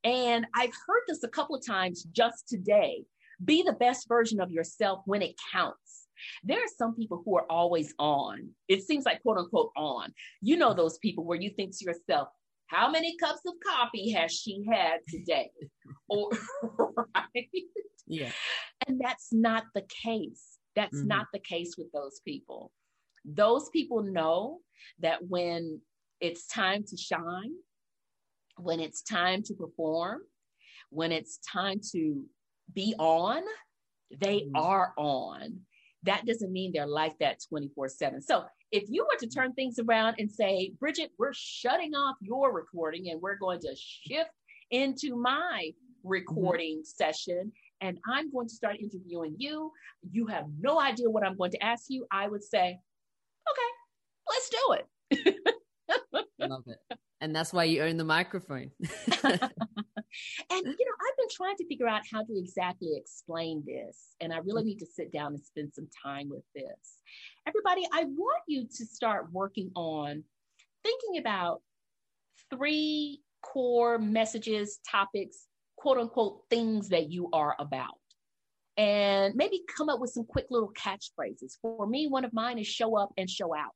And 0.04 0.46
I've 0.54 0.74
heard 0.86 1.02
this 1.08 1.24
a 1.24 1.28
couple 1.28 1.56
of 1.56 1.66
times 1.66 2.04
just 2.12 2.48
today. 2.48 3.04
Be 3.44 3.62
the 3.62 3.72
best 3.72 4.08
version 4.08 4.40
of 4.40 4.50
yourself 4.50 5.00
when 5.04 5.22
it 5.22 5.34
counts. 5.52 6.06
There 6.42 6.58
are 6.58 6.78
some 6.78 6.94
people 6.94 7.22
who 7.24 7.36
are 7.36 7.46
always 7.50 7.94
on. 7.98 8.50
It 8.68 8.82
seems 8.82 9.04
like 9.04 9.22
quote 9.22 9.38
unquote 9.38 9.72
on. 9.76 10.12
You 10.40 10.56
know 10.56 10.72
those 10.74 10.98
people 10.98 11.24
where 11.24 11.40
you 11.40 11.50
think 11.50 11.76
to 11.76 11.84
yourself, 11.84 12.28
how 12.68 12.90
many 12.90 13.16
cups 13.18 13.40
of 13.46 13.54
coffee 13.64 14.10
has 14.12 14.32
she 14.32 14.64
had 14.70 14.98
today? 15.08 15.50
or 16.08 16.30
right? 17.14 17.48
Yeah. 18.06 18.30
And 18.86 19.00
that's 19.00 19.32
not 19.32 19.64
the 19.74 19.84
case. 20.02 20.58
That's 20.74 20.96
mm-hmm. 20.96 21.08
not 21.08 21.26
the 21.32 21.40
case 21.40 21.76
with 21.76 21.90
those 21.92 22.20
people. 22.24 22.70
Those 23.24 23.68
people 23.70 24.02
know 24.02 24.58
that 25.00 25.26
when 25.26 25.80
it's 26.20 26.46
time 26.46 26.84
to 26.84 26.96
shine, 26.96 27.54
when 28.56 28.80
it's 28.80 29.02
time 29.02 29.42
to 29.44 29.54
perform, 29.54 30.20
when 30.90 31.12
it's 31.12 31.38
time 31.38 31.80
to 31.92 32.24
be 32.72 32.94
on, 32.98 33.42
they 34.20 34.40
mm-hmm. 34.40 34.56
are 34.56 34.92
on. 34.96 35.60
That 36.04 36.24
doesn't 36.24 36.52
mean 36.52 36.72
they're 36.72 36.86
like 36.86 37.18
that 37.18 37.38
24 37.48 37.88
7. 37.88 38.22
So 38.22 38.44
if 38.70 38.84
you 38.88 39.04
were 39.04 39.18
to 39.20 39.26
turn 39.26 39.52
things 39.54 39.78
around 39.78 40.16
and 40.18 40.30
say, 40.30 40.72
Bridgett, 40.78 41.10
we're 41.18 41.32
shutting 41.34 41.94
off 41.94 42.16
your 42.20 42.52
recording 42.52 43.10
and 43.10 43.20
we're 43.20 43.38
going 43.38 43.60
to 43.60 43.74
shift 43.74 44.30
into 44.70 45.16
my 45.16 45.70
mm-hmm. 45.70 46.08
recording 46.08 46.78
mm-hmm. 46.78 47.04
session 47.04 47.52
and 47.80 47.98
I'm 48.06 48.30
going 48.32 48.48
to 48.48 48.54
start 48.54 48.76
interviewing 48.80 49.36
you. 49.38 49.72
You 50.10 50.26
have 50.26 50.46
no 50.60 50.80
idea 50.80 51.10
what 51.10 51.24
I'm 51.24 51.36
going 51.36 51.50
to 51.52 51.62
ask 51.62 51.84
you. 51.88 52.06
I 52.10 52.28
would 52.28 52.42
say, 52.42 52.78
okay, 53.50 53.70
let's 54.28 54.48
do 54.50 54.72
it. 54.72 55.36
Love 56.38 56.64
it. 56.66 56.98
And 57.20 57.34
that's 57.34 57.52
why 57.52 57.64
you 57.64 57.82
own 57.82 57.96
the 57.96 58.04
microphone. 58.04 58.70
and, 58.80 58.90
you 59.22 59.40
know, 60.50 60.96
I've 61.00 61.16
been 61.16 61.28
trying 61.30 61.56
to 61.56 61.66
figure 61.66 61.88
out 61.88 62.02
how 62.10 62.22
to 62.24 62.38
exactly 62.38 62.94
explain 62.96 63.62
this. 63.66 64.14
And 64.20 64.32
I 64.32 64.38
really 64.38 64.64
need 64.64 64.78
to 64.80 64.86
sit 64.86 65.12
down 65.12 65.32
and 65.32 65.42
spend 65.42 65.72
some 65.74 65.88
time 66.04 66.28
with 66.28 66.44
this. 66.54 67.00
Everybody, 67.46 67.86
I 67.92 68.04
want 68.04 68.42
you 68.46 68.66
to 68.66 68.86
start 68.86 69.32
working 69.32 69.70
on 69.74 70.24
thinking 70.82 71.18
about 71.18 71.62
three 72.50 73.22
core 73.42 73.98
messages, 73.98 74.78
topics 74.88 75.46
quote 75.76 75.98
unquote 75.98 76.42
things 76.50 76.88
that 76.90 77.10
you 77.10 77.28
are 77.32 77.54
about. 77.58 77.94
And 78.76 79.34
maybe 79.34 79.62
come 79.74 79.88
up 79.88 80.00
with 80.00 80.10
some 80.10 80.24
quick 80.24 80.46
little 80.50 80.72
catchphrases. 80.76 81.56
For 81.62 81.86
me, 81.86 82.08
one 82.08 82.24
of 82.24 82.34
mine 82.34 82.58
is 82.58 82.66
show 82.66 82.96
up 82.96 83.10
and 83.16 83.28
show 83.28 83.54
out. 83.54 83.74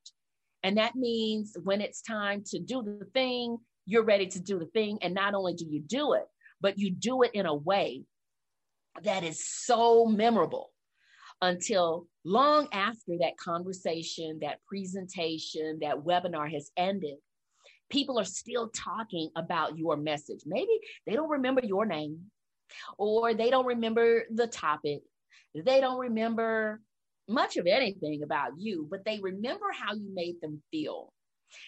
And 0.62 0.76
that 0.76 0.94
means 0.94 1.56
when 1.62 1.80
it's 1.80 2.02
time 2.02 2.42
to 2.48 2.58
do 2.58 2.82
the 2.82 3.06
thing, 3.14 3.56
you're 3.86 4.04
ready 4.04 4.26
to 4.26 4.40
do 4.40 4.58
the 4.58 4.66
thing. 4.66 4.98
And 5.00 5.14
not 5.14 5.34
only 5.34 5.54
do 5.54 5.64
you 5.66 5.80
do 5.80 6.12
it, 6.12 6.26
but 6.60 6.78
you 6.78 6.90
do 6.90 7.22
it 7.22 7.30
in 7.32 7.46
a 7.46 7.54
way 7.54 8.02
that 9.02 9.24
is 9.24 9.48
so 9.48 10.04
memorable 10.04 10.70
until 11.40 12.06
long 12.24 12.68
after 12.72 13.16
that 13.20 13.38
conversation, 13.38 14.40
that 14.42 14.58
presentation, 14.66 15.78
that 15.80 15.96
webinar 15.96 16.52
has 16.52 16.70
ended 16.76 17.16
people 17.90 18.18
are 18.18 18.24
still 18.24 18.68
talking 18.68 19.30
about 19.36 19.76
your 19.76 19.96
message. 19.96 20.40
Maybe 20.46 20.80
they 21.06 21.12
don't 21.12 21.28
remember 21.28 21.60
your 21.64 21.84
name 21.84 22.30
or 22.98 23.34
they 23.34 23.50
don't 23.50 23.66
remember 23.66 24.24
the 24.32 24.46
topic. 24.46 25.02
They 25.54 25.80
don't 25.80 25.98
remember 25.98 26.80
much 27.28 27.56
of 27.56 27.66
anything 27.66 28.22
about 28.22 28.52
you, 28.56 28.86
but 28.90 29.04
they 29.04 29.18
remember 29.20 29.66
how 29.72 29.94
you 29.94 30.08
made 30.14 30.36
them 30.40 30.62
feel. 30.70 31.12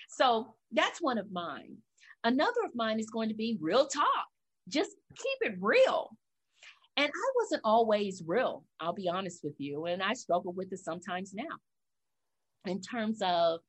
So 0.08 0.54
that's 0.70 1.00
one 1.00 1.18
of 1.18 1.30
mine. 1.32 1.76
Another 2.24 2.64
of 2.64 2.74
mine 2.74 3.00
is 3.00 3.11
going 3.11 3.28
to 3.28 3.35
be 3.35 3.58
real 3.61 3.87
talk. 3.87 4.26
Just 4.68 4.92
keep 5.16 5.52
it 5.52 5.56
real. 5.61 6.11
And 6.96 7.06
I 7.08 7.32
wasn't 7.37 7.62
always 7.64 8.22
real, 8.24 8.64
I'll 8.78 8.92
be 8.92 9.08
honest 9.08 9.40
with 9.42 9.54
you. 9.58 9.87
And 9.87 10.02
I 10.02 10.12
struggle 10.12 10.52
with 10.52 10.72
it 10.72 10.78
sometimes 10.78 11.32
now 11.35 11.56
in 12.66 12.80
terms 12.80 13.20
of 13.22 13.61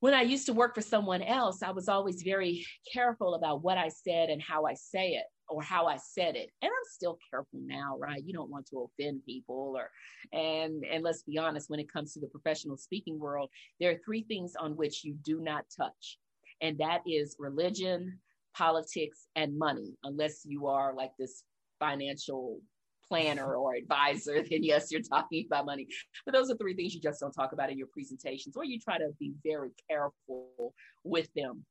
when 0.00 0.14
I 0.14 0.22
used 0.22 0.46
to 0.46 0.52
work 0.52 0.74
for 0.74 0.80
someone 0.80 1.22
else, 1.22 1.62
I 1.62 1.70
was 1.70 1.88
always 1.88 2.22
very 2.22 2.64
careful 2.92 3.34
about 3.34 3.62
what 3.62 3.78
I 3.78 3.88
said 3.88 4.28
and 4.28 4.40
how 4.40 4.64
I 4.64 4.74
say 4.74 5.10
it 5.10 5.24
or 5.48 5.62
how 5.62 5.86
I 5.86 5.96
said 5.96 6.36
it. 6.36 6.50
And 6.62 6.70
I'm 6.70 6.90
still 6.92 7.18
careful 7.30 7.60
now, 7.64 7.96
right? 7.98 8.22
You 8.24 8.32
don't 8.32 8.50
want 8.50 8.66
to 8.68 8.86
offend 8.86 9.22
people 9.26 9.74
or 9.76 9.90
and 10.32 10.84
and 10.84 11.02
let's 11.02 11.22
be 11.22 11.38
honest, 11.38 11.70
when 11.70 11.80
it 11.80 11.92
comes 11.92 12.12
to 12.12 12.20
the 12.20 12.28
professional 12.28 12.76
speaking 12.76 13.18
world, 13.18 13.50
there 13.80 13.90
are 13.90 14.00
three 14.04 14.22
things 14.22 14.54
on 14.58 14.76
which 14.76 15.04
you 15.04 15.16
do 15.22 15.40
not 15.40 15.64
touch. 15.76 16.18
And 16.60 16.78
that 16.78 17.02
is 17.06 17.36
religion, 17.38 18.18
politics, 18.56 19.26
and 19.36 19.58
money, 19.58 19.96
unless 20.04 20.42
you 20.44 20.66
are 20.66 20.94
like 20.94 21.12
this 21.18 21.44
financial 21.78 22.60
planner 23.08 23.56
or 23.56 23.74
advisor, 23.74 24.42
then 24.50 24.62
yes, 24.62 24.90
you're 24.90 25.02
talking 25.02 25.46
about 25.46 25.66
money. 25.66 25.86
But 26.24 26.34
those 26.34 26.50
are 26.50 26.56
three 26.56 26.74
things 26.74 26.94
you 26.94 27.00
just 27.00 27.20
don't 27.20 27.32
talk 27.32 27.52
about 27.52 27.70
in 27.70 27.78
your 27.78 27.88
presentations, 27.92 28.56
or 28.56 28.64
you 28.64 28.78
try 28.78 28.98
to 28.98 29.10
be 29.18 29.32
very 29.44 29.70
careful 29.88 30.74
with 31.04 31.28
them. 31.34 31.64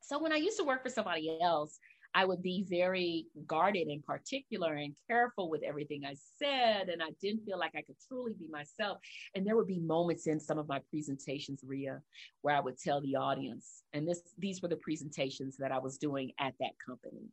So 0.00 0.18
when 0.18 0.32
I 0.32 0.36
used 0.36 0.58
to 0.58 0.64
work 0.64 0.82
for 0.82 0.90
somebody 0.90 1.38
else, 1.42 1.78
I 2.14 2.24
would 2.24 2.42
be 2.42 2.66
very 2.68 3.26
guarded 3.46 3.86
and 3.88 4.04
particular 4.04 4.74
and 4.74 4.94
careful 5.08 5.48
with 5.48 5.62
everything 5.62 6.02
I 6.04 6.16
said. 6.38 6.88
And 6.88 7.02
I 7.02 7.10
didn't 7.22 7.44
feel 7.44 7.58
like 7.58 7.72
I 7.76 7.82
could 7.82 7.96
truly 8.08 8.32
be 8.38 8.48
myself. 8.48 8.98
And 9.34 9.46
there 9.46 9.56
would 9.56 9.68
be 9.68 9.78
moments 9.78 10.26
in 10.26 10.40
some 10.40 10.58
of 10.58 10.68
my 10.68 10.80
presentations, 10.90 11.60
Ria, 11.64 12.00
where 12.42 12.56
I 12.56 12.60
would 12.60 12.78
tell 12.78 13.00
the 13.00 13.16
audience, 13.16 13.84
and 13.92 14.08
this 14.08 14.22
these 14.38 14.60
were 14.60 14.68
the 14.68 14.76
presentations 14.76 15.56
that 15.58 15.72
I 15.72 15.78
was 15.78 15.98
doing 15.98 16.32
at 16.40 16.54
that 16.60 16.72
company. 16.84 17.28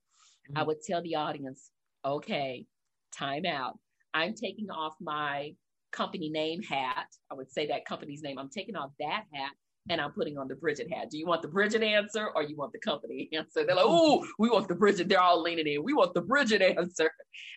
Mm-hmm. 0.50 0.58
I 0.58 0.63
would 0.63 0.82
tell 0.82 1.02
the 1.02 1.15
audience, 1.15 1.71
okay, 2.06 2.65
time 3.11 3.45
out. 3.45 3.77
I'm 4.13 4.33
taking 4.33 4.69
off 4.69 4.93
my 4.99 5.53
company 5.91 6.29
name 6.29 6.61
hat. 6.61 7.07
I 7.31 7.35
would 7.35 7.51
say 7.51 7.67
that 7.67 7.85
company's 7.85 8.21
name. 8.21 8.37
I'm 8.37 8.49
taking 8.49 8.75
off 8.75 8.91
that 8.99 9.23
hat 9.33 9.51
and 9.89 10.01
I'm 10.01 10.11
putting 10.11 10.37
on 10.37 10.47
the 10.47 10.55
Bridgett 10.55 10.91
hat. 10.91 11.09
Do 11.09 11.17
you 11.17 11.25
want 11.25 11.41
the 11.41 11.47
Bridgett 11.47 11.83
answer 11.83 12.29
or 12.35 12.43
you 12.43 12.55
want 12.55 12.73
the 12.73 12.79
company 12.79 13.29
answer? 13.33 13.63
They're 13.65 13.75
like, 13.75 13.85
oh, 13.87 14.25
we 14.37 14.49
want 14.49 14.67
the 14.67 14.75
Bridgett. 14.75 15.09
They're 15.09 15.21
all 15.21 15.41
leaning 15.41 15.67
in. 15.67 15.83
We 15.83 15.93
want 15.93 16.13
the 16.13 16.21
Bridgett 16.21 16.61
answer. 16.61 17.11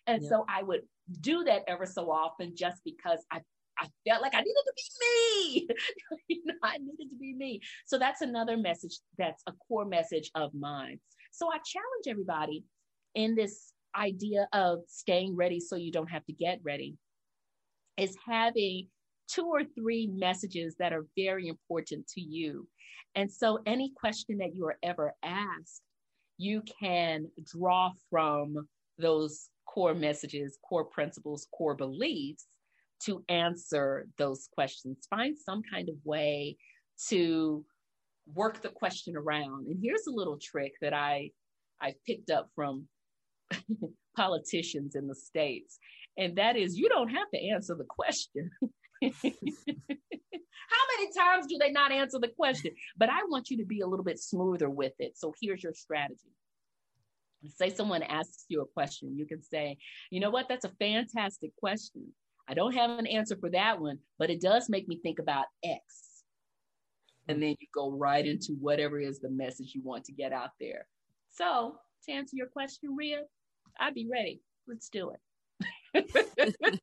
And 0.07 0.23
yeah. 0.23 0.29
so 0.29 0.45
I 0.49 0.63
would 0.63 0.83
do 1.21 1.45
that 1.45 1.63
ever 1.67 1.87
so 1.87 2.11
often 2.11 2.55
just 2.57 2.83
because 2.85 3.21
I 3.31 3.41
I 3.79 3.89
felt 4.07 4.21
like 4.21 4.35
I 4.35 4.41
needed 4.41 4.63
to 4.67 4.73
be 4.77 4.83
me. 5.01 5.69
you 6.29 6.43
know, 6.45 6.55
I 6.63 6.77
needed 6.77 7.09
to 7.11 7.17
be 7.19 7.33
me. 7.33 7.63
So 7.87 7.99
that's 7.99 8.21
another 8.21 8.59
message 8.59 8.99
that's 9.17 9.43
a 9.47 9.53
core 9.67 9.87
message 9.87 10.31
of 10.35 10.53
mine. 10.53 11.01
So 11.33 11.49
I 11.49 11.57
challenge 11.65 12.07
everybody 12.07 12.65
in 13.15 13.35
this 13.35 13.73
idea 13.97 14.49
of 14.53 14.81
staying 14.89 15.37
ready 15.37 15.61
so 15.61 15.77
you 15.77 15.93
don't 15.93 16.11
have 16.11 16.25
to 16.27 16.33
get 16.33 16.61
ready 16.63 16.97
is 17.97 18.17
having 18.27 18.89
two 19.29 19.47
or 19.47 19.63
three 19.65 20.07
messages 20.07 20.75
that 20.79 20.93
are 20.93 21.07
very 21.17 21.49
important 21.49 22.07
to 22.09 22.21
you. 22.21 22.67
And 23.15 23.31
so, 23.31 23.59
any 23.67 23.93
question 23.95 24.39
that 24.39 24.55
you 24.55 24.65
are 24.67 24.79
ever 24.83 25.15
asked, 25.23 25.83
you 26.39 26.63
can 26.81 27.27
draw 27.45 27.91
from 28.09 28.69
those 28.99 29.49
core 29.67 29.95
messages, 29.95 30.59
core 30.69 30.85
principles, 30.85 31.47
core 31.53 31.75
beliefs 31.75 32.47
to 33.05 33.25
answer 33.29 34.07
those 34.19 34.49
questions. 34.53 35.07
Find 35.09 35.37
some 35.39 35.63
kind 35.63 35.89
of 35.89 35.95
way 36.05 36.57
to 37.09 37.65
work 38.35 38.61
the 38.63 38.69
question 38.69 39.17
around. 39.17 39.67
And 39.67 39.79
here's 39.83 40.07
a 40.07 40.13
little 40.13 40.39
trick 40.41 40.73
that 40.81 40.93
I 40.93 41.31
I 41.81 41.95
picked 42.07 42.31
up 42.31 42.51
from 42.55 42.87
politicians 44.17 44.95
in 44.95 45.07
the 45.07 45.15
states, 45.15 45.79
and 46.17 46.37
that 46.37 46.57
is 46.57 46.77
you 46.77 46.89
don't 46.89 47.11
have 47.11 47.31
to 47.33 47.49
answer 47.49 47.75
the 47.75 47.85
question. 47.85 48.51
How 50.71 50.87
many 50.97 51.13
times 51.17 51.47
do 51.47 51.59
they 51.59 51.73
not 51.73 51.91
answer 51.91 52.19
the 52.21 52.29
question? 52.29 52.73
But 52.97 53.09
I 53.09 53.25
want 53.29 53.51
you 53.51 53.57
to 53.59 53.65
be 53.65 53.81
a 53.81 53.87
little 53.87 54.05
bit 54.05 54.21
smoother 54.21 54.71
with 54.71 54.93
it. 54.99 55.17
So 55.17 55.35
here's 55.41 55.63
your 55.63 55.75
strategy. 55.75 56.31
Say 57.57 57.71
someone 57.71 58.03
asks 58.03 58.45
you 58.49 58.61
a 58.61 58.67
question, 58.67 59.17
you 59.17 59.27
can 59.27 59.43
say, 59.43 59.79
you 60.11 60.21
know 60.21 60.31
what, 60.31 60.47
that's 60.49 60.67
a 60.67 60.73
fantastic 60.79 61.57
question. 61.57 62.13
I 62.47 62.55
don't 62.55 62.75
have 62.75 62.99
an 62.99 63.07
answer 63.07 63.37
for 63.37 63.49
that 63.51 63.81
one, 63.81 63.99
but 64.19 64.29
it 64.29 64.41
does 64.41 64.69
make 64.69 64.89
me 64.89 64.99
think 65.03 65.19
about 65.19 65.47
X. 65.65 65.83
And 67.29 67.43
then 67.43 67.57
you 67.61 67.67
go 67.73 67.93
right 67.93 68.27
into 68.27 68.57
whatever 68.61 68.99
is 69.01 69.21
the 69.21 69.31
message 69.31 69.73
you 69.75 69.83
want 69.83 70.05
to 70.07 70.13
get 70.13 70.33
out 70.33 70.51
there. 70.61 70.87
So, 71.31 71.77
to 72.07 72.13
answer 72.13 72.35
your 72.35 72.49
question, 72.49 72.97
Ria, 72.97 73.23
I'd 73.81 73.95
be 73.95 74.09
ready. 74.11 74.43
Let's 74.69 74.89
do 74.89 75.11
it. 75.11 75.21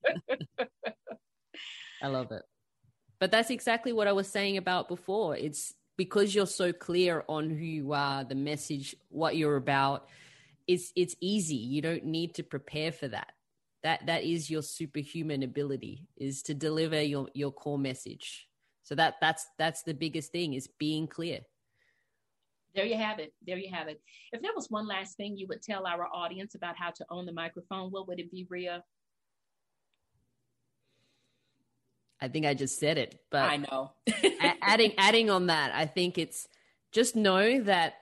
I 2.02 2.08
love 2.08 2.32
it. 2.32 2.44
But 3.20 3.32
that's 3.32 3.50
exactly 3.50 3.94
what 3.94 4.08
I 4.08 4.12
was 4.12 4.28
saying 4.28 4.58
about 4.58 4.88
before. 4.88 5.36
It's 5.36 5.74
because 5.98 6.36
you're 6.36 6.46
so 6.46 6.72
clear 6.74 7.24
on 7.28 7.50
who 7.50 7.66
you 7.66 7.94
are, 7.94 8.24
the 8.24 8.36
message, 8.36 8.96
what 9.10 9.36
you're 9.38 9.56
about. 9.56 10.08
It's 10.68 10.92
it's 10.96 11.16
easy. 11.22 11.56
You 11.56 11.82
don't 11.82 12.06
need 12.06 12.36
to 12.36 12.44
prepare 12.44 12.92
for 12.92 13.08
that. 13.08 13.32
That 13.84 14.06
that 14.08 14.24
is 14.24 14.50
your 14.50 14.62
superhuman 14.62 15.44
ability 15.44 16.08
is 16.18 16.42
to 16.44 16.54
deliver 16.54 17.02
your 17.02 17.28
your 17.34 17.52
core 17.52 17.80
message. 17.80 18.48
So 18.84 18.96
that 18.96 19.16
that's 19.22 19.48
that's 19.58 19.84
the 19.84 19.94
biggest 19.94 20.32
thing 20.32 20.54
is 20.54 20.68
being 20.68 21.08
clear. 21.08 21.40
There 22.78 22.86
you 22.86 22.96
have 22.96 23.18
it. 23.18 23.34
There 23.44 23.58
you 23.58 23.74
have 23.74 23.88
it. 23.88 24.00
If 24.32 24.44
there 24.44 24.52
was 24.56 24.68
one 24.70 24.88
last 24.88 25.18
thing 25.18 25.36
you 25.36 25.48
would 25.48 25.64
tell 25.64 25.88
our 25.88 26.08
audience 26.14 26.54
about 26.54 26.78
how 26.78 26.92
to 26.92 27.06
own 27.10 27.26
the 27.26 27.34
microphone, 27.34 27.90
what 27.90 28.08
would 28.08 28.20
it 28.20 28.30
be, 28.30 28.46
Ria? 28.48 28.84
I 32.22 32.28
think 32.28 32.46
I 32.46 32.54
just 32.54 32.80
said 32.80 33.00
it, 33.00 33.20
but 33.32 33.50
I 33.50 33.58
know. 33.58 33.94
adding 34.62 34.94
adding 35.00 35.32
on 35.32 35.48
that, 35.48 35.74
I 35.74 35.88
think 35.88 36.20
it's 36.20 36.48
just 36.92 37.16
know 37.16 37.64
that 37.64 37.96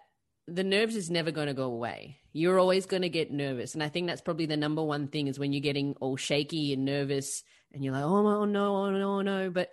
the 0.46 0.64
nerves 0.64 0.98
is 0.98 1.10
never 1.10 1.32
going 1.32 1.48
to 1.48 1.54
go 1.54 1.72
away. 1.72 2.18
You're 2.34 2.60
always 2.60 2.86
going 2.86 3.04
to 3.04 3.10
get 3.10 3.32
nervous, 3.32 3.76
and 3.76 3.84
I 3.84 3.88
think 3.88 4.08
that's 4.08 4.22
probably 4.22 4.46
the 4.46 4.58
number 4.58 4.84
one 4.84 5.08
thing 5.08 5.28
is 5.28 5.40
when 5.40 5.54
you're 5.54 5.62
getting 5.62 5.96
all 6.02 6.18
shaky 6.18 6.74
and 6.74 6.84
nervous, 6.84 7.44
and 7.74 7.82
you're 7.82 7.94
like, 7.94 8.04
oh, 8.04 8.28
oh 8.28 8.46
no, 8.46 8.76
oh 8.76 8.92
no, 8.92 9.20
oh 9.20 9.22
no. 9.22 9.50
But 9.52 9.70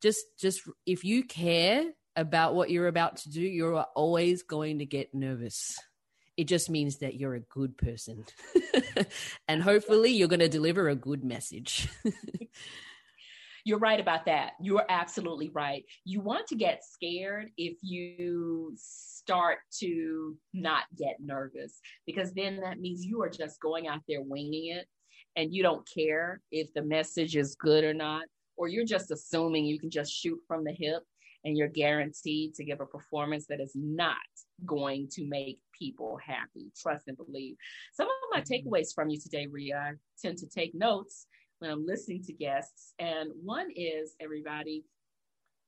just 0.00 0.24
just 0.38 0.62
if 0.86 1.04
you 1.04 1.24
care 1.24 1.90
about 2.16 2.54
what 2.54 2.70
you're 2.70 2.88
about 2.88 3.18
to 3.18 3.30
do, 3.30 3.42
you're 3.42 3.82
always 3.94 4.42
going 4.42 4.78
to 4.78 4.86
get 4.86 5.14
nervous. 5.14 5.76
It 6.36 6.44
just 6.44 6.68
means 6.68 6.98
that 6.98 7.14
you're 7.14 7.34
a 7.34 7.40
good 7.40 7.78
person, 7.78 8.24
and 9.48 9.62
hopefully, 9.62 10.10
you're 10.10 10.28
going 10.28 10.40
to 10.40 10.48
deliver 10.48 10.88
a 10.88 10.96
good 10.96 11.24
message. 11.24 11.88
You're 13.64 13.80
right 13.80 13.98
about 13.98 14.26
that. 14.26 14.52
You're 14.60 14.84
absolutely 14.88 15.50
right. 15.52 15.84
You 16.04 16.20
want 16.20 16.46
to 16.46 16.54
get 16.54 16.84
scared 16.84 17.48
if 17.56 17.76
you 17.82 18.72
start 18.76 19.58
to 19.80 20.36
not 20.54 20.84
get 20.96 21.16
nervous, 21.18 21.80
because 22.06 22.32
then 22.32 22.60
that 22.60 22.78
means 22.78 23.04
you 23.04 23.22
are 23.22 23.28
just 23.28 23.58
going 23.58 23.88
out 23.88 24.02
there 24.06 24.22
winging 24.22 24.76
it 24.76 24.86
and 25.34 25.52
you 25.52 25.64
don't 25.64 25.84
care 25.92 26.40
if 26.52 26.72
the 26.74 26.82
message 26.82 27.34
is 27.34 27.56
good 27.56 27.82
or 27.82 27.92
not, 27.92 28.22
or 28.56 28.68
you're 28.68 28.84
just 28.84 29.10
assuming 29.10 29.64
you 29.64 29.80
can 29.80 29.90
just 29.90 30.12
shoot 30.12 30.38
from 30.46 30.62
the 30.62 30.72
hip 30.72 31.02
and 31.46 31.56
you're 31.56 31.68
guaranteed 31.68 32.54
to 32.54 32.64
give 32.64 32.80
a 32.80 32.86
performance 32.86 33.46
that 33.46 33.60
is 33.60 33.70
not 33.74 34.16
going 34.66 35.08
to 35.12 35.24
make 35.28 35.60
people 35.78 36.18
happy. 36.24 36.72
Trust 36.76 37.04
and 37.06 37.16
believe. 37.16 37.54
Some 37.94 38.08
of 38.08 38.12
my 38.32 38.40
mm-hmm. 38.40 38.68
takeaways 38.68 38.92
from 38.92 39.08
you 39.08 39.20
today, 39.20 39.46
Ria, 39.46 39.76
I 39.76 39.92
tend 40.20 40.38
to 40.38 40.48
take 40.48 40.74
notes 40.74 41.26
when 41.60 41.70
I'm 41.70 41.86
listening 41.86 42.24
to 42.24 42.32
guests. 42.32 42.94
And 42.98 43.30
one 43.44 43.68
is 43.74 44.16
everybody 44.20 44.84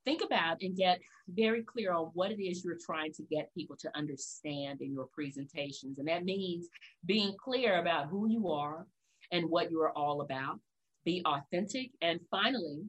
think 0.03 0.21
about 0.21 0.57
and 0.61 0.75
get 0.75 0.99
very 1.29 1.63
clear 1.63 1.93
on 1.93 2.11
what 2.13 2.31
it 2.31 2.43
is 2.43 2.63
you're 2.63 2.77
trying 2.85 3.13
to 3.13 3.23
get 3.23 3.53
people 3.53 3.77
to 3.77 3.89
understand 3.95 4.81
in 4.81 4.91
your 4.91 5.07
presentations. 5.13 5.97
And 5.97 6.09
that 6.09 6.25
means 6.25 6.67
being 7.05 7.35
clear 7.41 7.79
about 7.79 8.07
who 8.07 8.27
you 8.27 8.49
are 8.49 8.85
and 9.31 9.49
what 9.49 9.71
you 9.71 9.81
are 9.81 9.97
all 9.97 10.21
about. 10.21 10.59
Be 11.05 11.21
authentic. 11.25 11.91
And 12.01 12.19
finally, 12.29 12.81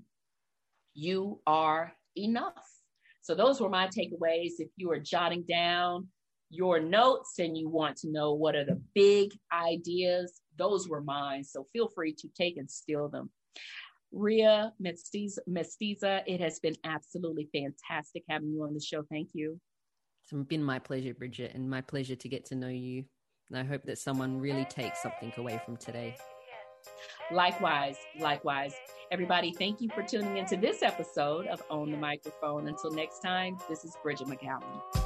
you 0.94 1.40
are 1.46 1.92
enough. 2.16 2.80
So 3.23 3.35
those 3.35 3.61
were 3.61 3.69
my 3.69 3.87
takeaways. 3.89 4.53
If 4.59 4.69
you 4.77 4.91
are 4.91 4.99
jotting 4.99 5.45
down 5.49 6.09
your 6.51 6.81
notes 6.81 7.39
and 7.39 7.57
you 7.57 7.69
want 7.69 7.97
to 7.99 8.11
know 8.11 8.33
what 8.33 8.57
are 8.57 8.65
the 8.65 8.81
big 8.95 9.33
ideas, 9.53 10.41
those 10.57 10.89
were 10.89 11.01
mine. 11.01 11.45
So 11.45 11.67
feel 11.73 11.89
free 11.89 12.15
to 12.15 12.29
take 12.37 12.57
and 12.57 12.71
steal 12.71 13.09
them. 13.09 13.31
Ria 14.13 14.73
Mestiza, 14.83 16.23
it 16.27 16.41
has 16.41 16.59
been 16.59 16.75
absolutely 16.85 17.49
fantastic 17.53 18.25
having 18.29 18.51
you 18.51 18.65
on 18.65 18.75
the 18.75 18.81
show. 18.81 19.05
Thank 19.11 19.31
you. 19.35 19.61
It's 20.23 20.47
been 20.49 20.65
my 20.65 20.79
pleasure, 20.79 21.15
Bridgett, 21.15 21.55
and 21.55 21.71
my 21.71 21.81
pleasure 21.81 22.17
to 22.17 22.29
get 22.29 22.45
to 22.47 22.55
know 22.55 22.69
you. 22.69 23.05
And 23.49 23.59
I 23.59 23.65
hope 23.65 23.85
that 23.85 23.99
someone 23.99 24.41
really 24.41 24.65
takes 24.65 25.03
something 25.03 25.33
away 25.37 25.61
from 25.65 25.77
today. 25.77 26.17
Likewise, 27.31 27.97
likewise. 28.19 28.75
Everybody, 29.12 29.53
thank 29.53 29.81
you 29.81 29.88
for 29.88 30.03
tuning 30.03 30.37
into 30.37 30.57
this 30.57 30.83
episode 30.83 31.47
of 31.47 31.62
Own 31.71 31.90
the 31.90 31.97
Microphone. 31.97 32.66
Until 32.66 32.90
next 32.90 33.21
time, 33.21 33.57
this 33.69 33.85
is 33.85 33.97
Bridgett 34.03 34.27
McGowen. 34.27 35.00